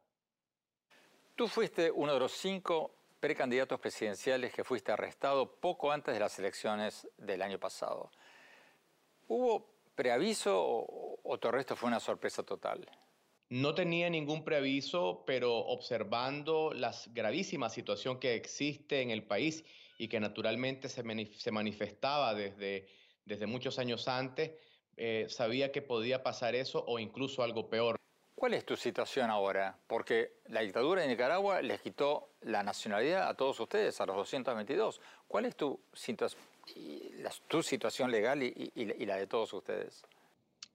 Tú 1.35 1.47
fuiste 1.47 1.91
uno 1.91 2.13
de 2.13 2.19
los 2.19 2.31
cinco 2.31 2.95
precandidatos 3.19 3.79
presidenciales 3.79 4.53
que 4.53 4.63
fuiste 4.63 4.91
arrestado 4.91 5.55
poco 5.55 5.91
antes 5.91 6.13
de 6.13 6.19
las 6.19 6.37
elecciones 6.39 7.07
del 7.17 7.41
año 7.41 7.59
pasado. 7.59 8.11
¿Hubo 9.27 9.69
preaviso 9.95 10.59
o, 10.59 11.19
o 11.23 11.37
tu 11.37 11.47
arresto 11.47 11.75
fue 11.75 11.87
una 11.87 11.99
sorpresa 11.99 12.43
total? 12.43 12.89
No 13.49 13.73
tenía 13.73 14.09
ningún 14.09 14.43
preaviso, 14.43 15.23
pero 15.25 15.55
observando 15.57 16.71
la 16.73 16.93
gravísima 17.07 17.69
situación 17.69 18.19
que 18.19 18.35
existe 18.35 19.01
en 19.01 19.09
el 19.09 19.23
país 19.23 19.63
y 19.99 20.07
que 20.07 20.19
naturalmente 20.19 20.87
se, 20.87 21.51
manifestaba 21.51 22.33
desde, 22.33 22.87
desde 23.25 23.47
muchos 23.47 23.79
años 23.79 24.07
antes, 24.07 24.51
eh, 24.99 25.25
sabía 25.29 25.71
que 25.71 25.81
podía 25.81 26.21
pasar 26.21 26.55
eso 26.55 26.83
o 26.85 26.99
incluso 26.99 27.41
algo 27.41 27.69
peor. 27.69 27.95
¿Cuál 28.35 28.53
es 28.53 28.65
tu 28.65 28.77
situación 28.77 29.29
ahora? 29.29 29.77
Porque 29.87 30.33
la 30.47 30.61
dictadura 30.61 31.01
de 31.01 31.07
Nicaragua 31.07 31.61
les 31.61 31.81
quitó 31.81 32.29
la 32.41 32.63
nacionalidad 32.63 33.27
a 33.27 33.33
todos 33.33 33.59
ustedes, 33.59 33.99
a 33.99 34.05
los 34.05 34.15
222. 34.15 35.01
¿Cuál 35.27 35.45
es 35.45 35.55
tu, 35.55 35.79
tu 37.47 37.63
situación 37.63 38.11
legal 38.11 38.43
y 38.43 39.05
la 39.05 39.15
de 39.15 39.27
todos 39.27 39.51
ustedes? 39.53 40.03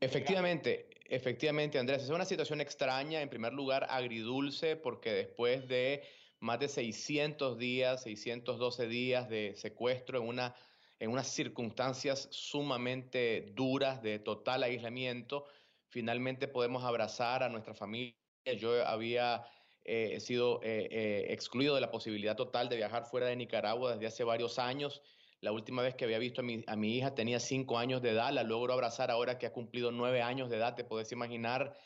Efectivamente, 0.01 0.89
efectivamente, 1.07 1.79
Andrés, 1.79 2.03
es 2.03 2.11
una 2.11 2.25
situación 2.25 2.61
extraña, 2.61 3.23
en 3.23 3.29
primer 3.29 3.53
lugar 3.53 3.87
agridulce, 3.89 4.77
porque 4.77 5.13
después 5.13 5.67
de 5.69 6.03
más 6.41 6.61
de 6.61 6.69
600 6.69 7.57
días, 7.57 8.03
612 8.03 8.87
días 8.87 9.29
de 9.31 9.55
secuestro 9.57 10.19
en, 10.21 10.29
una, 10.29 10.55
en 10.99 11.11
unas 11.11 11.29
circunstancias 11.29 12.29
sumamente 12.31 13.53
duras 13.55 14.03
de 14.03 14.19
total 14.19 14.63
aislamiento, 14.63 15.47
finalmente 15.89 16.49
podemos 16.49 16.85
abrazar 16.85 17.43
a 17.43 17.49
nuestra 17.49 17.75
familia. 17.75 18.15
Yo 18.59 18.87
había 18.87 19.45
eh, 19.85 20.19
sido 20.21 20.61
eh, 20.63 20.89
eh, 20.91 21.27
excluido 21.31 21.75
de 21.75 21.81
la 21.81 21.91
posibilidad 21.91 22.37
total 22.37 22.69
de 22.69 22.77
viajar 22.77 23.05
fuera 23.05 23.27
de 23.27 23.37
Nicaragua 23.37 23.93
desde 23.93 24.07
hace 24.07 24.25
varios 24.25 24.59
años 24.59 25.03
la 25.45 25.53
última 25.53 25.83
vez 25.83 25.95
que 25.95 26.07
había 26.07 26.19
visto 26.19 26.41
a 26.41 26.45
mi, 26.45 26.65
a 26.67 26.75
mi 26.75 26.97
hija 26.97 27.15
tenía 27.15 27.39
cinco 27.39 27.79
años 27.79 28.01
de 28.01 28.13
edad, 28.13 28.33
la 28.33 28.43
logro 28.43 28.73
abrazar 28.73 29.11
ahora 29.11 29.39
que 29.39 29.45
ha 29.45 29.53
cumplido 29.53 29.93
nueve 29.93 30.23
años 30.23 30.49
de 30.49 30.57
edad. 30.57 30.75
Te 30.75 30.85
puedes 30.85 31.13
imaginar 31.13 31.77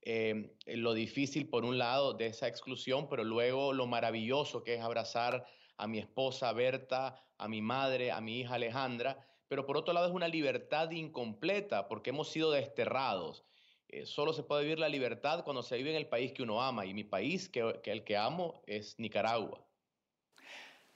eh, 0.00 0.56
lo 0.64 0.94
difícil 0.94 1.46
por 1.50 1.66
un 1.66 1.76
lado 1.76 2.14
de 2.14 2.28
esa 2.28 2.48
exclusión, 2.48 3.10
pero 3.10 3.22
luego 3.22 3.74
lo 3.74 3.86
maravilloso 3.86 4.64
que 4.64 4.76
es 4.76 4.80
abrazar 4.80 5.44
a 5.82 5.86
mi 5.88 5.98
esposa 5.98 6.52
Berta, 6.52 7.20
a 7.38 7.48
mi 7.48 7.60
madre, 7.60 8.12
a 8.12 8.20
mi 8.20 8.40
hija 8.40 8.54
Alejandra, 8.54 9.26
pero 9.48 9.66
por 9.66 9.76
otro 9.76 9.92
lado 9.92 10.06
es 10.06 10.12
una 10.12 10.28
libertad 10.28 10.90
incompleta 10.92 11.88
porque 11.88 12.10
hemos 12.10 12.28
sido 12.30 12.52
desterrados. 12.52 13.44
Eh, 13.88 14.06
solo 14.06 14.32
se 14.32 14.44
puede 14.44 14.62
vivir 14.62 14.78
la 14.78 14.88
libertad 14.88 15.44
cuando 15.44 15.62
se 15.62 15.76
vive 15.76 15.90
en 15.90 15.96
el 15.96 16.06
país 16.06 16.32
que 16.32 16.42
uno 16.42 16.62
ama 16.62 16.86
y 16.86 16.94
mi 16.94 17.04
país 17.04 17.48
que, 17.48 17.80
que 17.82 17.90
el 17.90 18.04
que 18.04 18.16
amo 18.16 18.62
es 18.66 18.98
Nicaragua. 18.98 19.60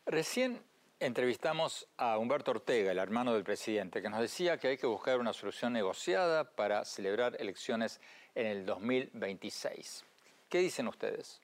Recién 0.07 0.63
Entrevistamos 0.99 1.87
a 1.99 2.17
Humberto 2.17 2.53
Ortega, 2.53 2.91
el 2.91 2.99
hermano 2.99 3.35
del 3.35 3.45
presidente, 3.45 4.01
que 4.01 4.09
nos 4.09 4.21
decía 4.21 4.57
que 4.57 4.69
hay 4.69 4.79
que 4.79 4.87
buscar 4.87 5.21
una 5.21 5.35
solución 5.35 5.75
negociada 5.75 6.57
para 6.57 6.87
celebrar 6.87 7.37
elecciones 7.39 8.01
en 8.35 8.47
el 8.47 8.65
2026. 8.65 10.07
¿Qué 10.49 10.59
dicen 10.61 10.89
ustedes? 10.89 11.43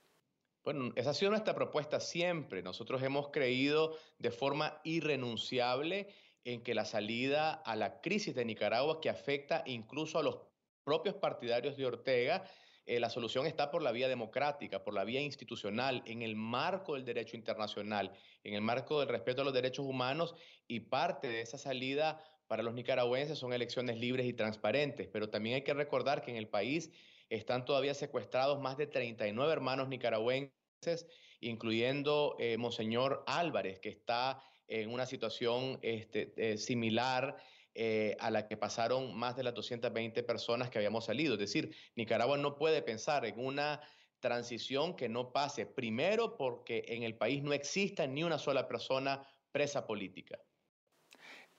Bueno, 0.65 0.93
esa 0.95 1.11
ha 1.11 1.15
sido 1.15 1.33
nuestra 1.33 1.55
propuesta 1.57 1.99
siempre. 1.99 2.63
Nosotros 2.63 3.03
hemos 3.03 3.31
creído 3.31 3.97
de 4.19 4.31
forma 4.31 4.81
irrenunciable 4.85 6.09
en 6.45 6.63
que 6.63 6.75
la 6.75 6.85
salida 6.85 7.53
a 7.53 7.75
la 7.75 8.01
crisis 8.01 8.35
de 8.35 8.45
Nicaragua, 8.45 9.01
que 9.01 9.11
afecta 9.11 9.65
incluso 9.67 10.21
a 10.21 10.23
los 10.23 10.39
propios 10.85 11.17
partidarios 11.17 11.77
de 11.77 11.87
Ortega, 11.87 12.45
eh, 12.87 13.01
la 13.01 13.11
solución 13.11 13.47
está 13.47 13.71
por 13.73 13.83
la 13.83 13.93
vía 13.93 14.09
democrática, 14.09 14.85
por 14.85 14.95
la 14.95 15.05
vía 15.05 15.21
institucional, 15.21 16.03
en 16.07 16.23
el 16.23 16.37
marco 16.37 16.95
del 16.95 17.05
derecho 17.05 17.37
internacional, 17.37 18.13
en 18.45 18.55
el 18.55 18.61
marco 18.61 19.01
del 19.01 19.09
respeto 19.09 19.43
a 19.43 19.45
los 19.45 19.55
derechos 19.55 19.85
humanos 19.85 20.35
y 20.69 20.81
parte 20.81 21.29
de 21.29 21.41
esa 21.41 21.59
salida 21.59 22.25
para 22.47 22.63
los 22.63 22.75
nicaragüenses 22.75 23.39
son 23.39 23.53
elecciones 23.53 23.99
libres 23.99 24.27
y 24.27 24.33
transparentes. 24.33 25.09
Pero 25.13 25.29
también 25.29 25.57
hay 25.57 25.63
que 25.63 25.75
recordar 25.75 26.23
que 26.23 26.31
en 26.31 26.37
el 26.37 26.49
país 26.49 26.91
están 27.37 27.65
todavía 27.65 27.95
secuestrados 27.95 28.61
más 28.61 28.77
de 28.77 28.87
39 28.87 29.53
hermanos 29.53 29.89
nicaragüenses, 29.89 31.07
incluyendo 31.41 32.37
eh, 32.39 32.59
Monseñor 32.59 33.25
Álvarez, 33.27 33.81
que 33.81 33.89
está 33.89 34.43
en 34.69 34.91
una 34.91 35.07
situación 35.07 35.79
este, 35.83 36.35
eh, 36.37 36.59
similar 36.59 37.37
eh, 37.75 38.17
a 38.21 38.31
la 38.31 38.47
que 38.47 38.59
pasaron 38.59 39.17
más 39.17 39.35
de 39.35 39.45
las 39.45 39.55
220 39.55 40.23
personas 40.25 40.69
que 40.69 40.77
habíamos 40.79 41.07
salido. 41.07 41.35
Es 41.35 41.41
decir, 41.41 41.75
Nicaragua 41.97 42.37
no 42.37 42.59
puede 42.59 42.83
pensar 42.83 43.25
en 43.25 43.39
una 43.39 43.81
transición 44.21 44.95
que 44.95 45.09
no 45.09 45.33
pase, 45.33 45.65
primero 45.65 46.37
porque 46.37 46.85
en 46.89 47.03
el 47.03 47.17
país 47.17 47.43
no 47.43 47.55
exista 47.55 48.07
ni 48.07 48.23
una 48.23 48.39
sola 48.39 48.69
persona 48.69 49.27
presa 49.51 49.87
política. 49.87 50.39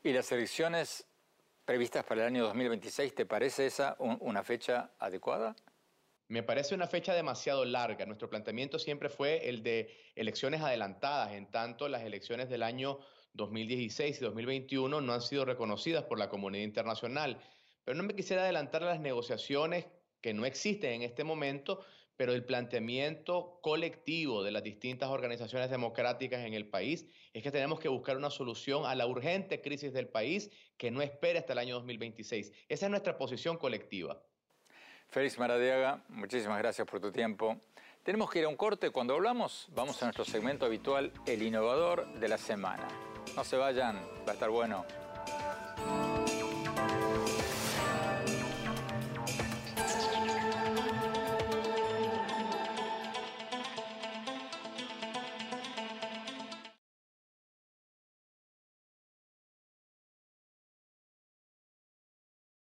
¿Y 0.04 0.14
las 0.14 0.32
elecciones 0.32 1.08
previstas 1.66 2.04
para 2.04 2.22
el 2.22 2.28
año 2.28 2.44
2026, 2.44 3.16
te 3.16 3.26
parece 3.26 3.66
esa 3.66 3.96
una 4.00 4.44
fecha 4.44 4.92
adecuada? 5.00 5.56
Me 6.28 6.44
parece 6.44 6.74
una 6.74 6.88
fecha 6.88 7.14
demasiado 7.14 7.64
larga. 7.66 8.06
Nuestro 8.06 8.30
planteamiento 8.30 8.80
siempre 8.80 9.10
fue 9.10 9.50
el 9.50 9.62
de 9.62 9.94
elecciones 10.16 10.62
adelantadas, 10.62 11.34
en 11.34 11.50
tanto 11.52 11.88
las 11.88 12.04
elecciones 12.04 12.50
del 12.50 12.64
año 12.64 13.00
2016 13.34 14.18
y 14.20 14.24
2021 14.24 15.02
no 15.02 15.14
han 15.14 15.22
sido 15.22 15.46
reconocidas 15.46 16.04
por 16.04 16.20
la 16.20 16.30
comunidad 16.30 16.64
internacional. 16.64 17.40
Pero 17.84 17.98
no 17.98 18.04
me 18.04 18.16
quisiera 18.16 18.44
adelantar 18.44 18.84
a 18.84 18.88
las 18.88 19.00
negociaciones 19.00 19.86
que 20.22 20.34
no 20.34 20.46
existen 20.46 20.94
en 20.94 21.02
este 21.04 21.24
momento, 21.24 21.86
pero 22.16 22.34
el 22.34 22.46
planteamiento 22.46 23.60
colectivo 23.62 24.44
de 24.44 24.52
las 24.52 24.64
distintas 24.64 25.10
organizaciones 25.10 25.70
democráticas 25.70 26.46
en 26.46 26.54
el 26.54 26.68
país 26.68 27.06
es 27.34 27.44
que 27.44 27.52
tenemos 27.52 27.80
que 27.80 27.90
buscar 27.90 28.18
una 28.18 28.30
solución 28.30 28.86
a 28.86 28.96
la 28.96 29.08
urgente 29.08 29.62
crisis 29.62 29.94
del 29.94 30.08
país 30.08 30.50
que 30.78 30.92
no 30.92 31.02
espere 31.02 31.40
hasta 31.40 31.54
el 31.54 31.60
año 31.60 31.76
2026. 31.76 32.52
Esa 32.70 32.86
es 32.86 32.90
nuestra 32.90 33.18
posición 33.18 33.58
colectiva. 33.58 34.22
Félix 35.10 35.38
Maradiaga, 35.38 36.04
muchísimas 36.10 36.58
gracias 36.60 36.88
por 36.88 37.00
tu 37.00 37.12
tiempo. 37.12 37.62
Tenemos 38.04 38.30
que 38.30 38.40
ir 38.40 38.46
a 38.46 38.50
un 38.50 38.58
corte. 38.58 38.90
Cuando 38.90 39.14
hablamos, 39.14 39.68
vamos 39.72 40.02
a 40.02 40.08
nuestro 40.08 40.26
segmento 40.26 40.66
habitual, 40.66 41.12
El 41.26 41.42
Innovador 41.44 42.20
de 42.20 42.28
la 42.28 42.38
Semana. 42.38 42.88
No 43.36 43.44
se 43.44 43.56
vayan, 43.56 43.96
va 44.28 44.32
a 44.32 44.34
estar 44.34 44.50
bueno. 44.50 44.86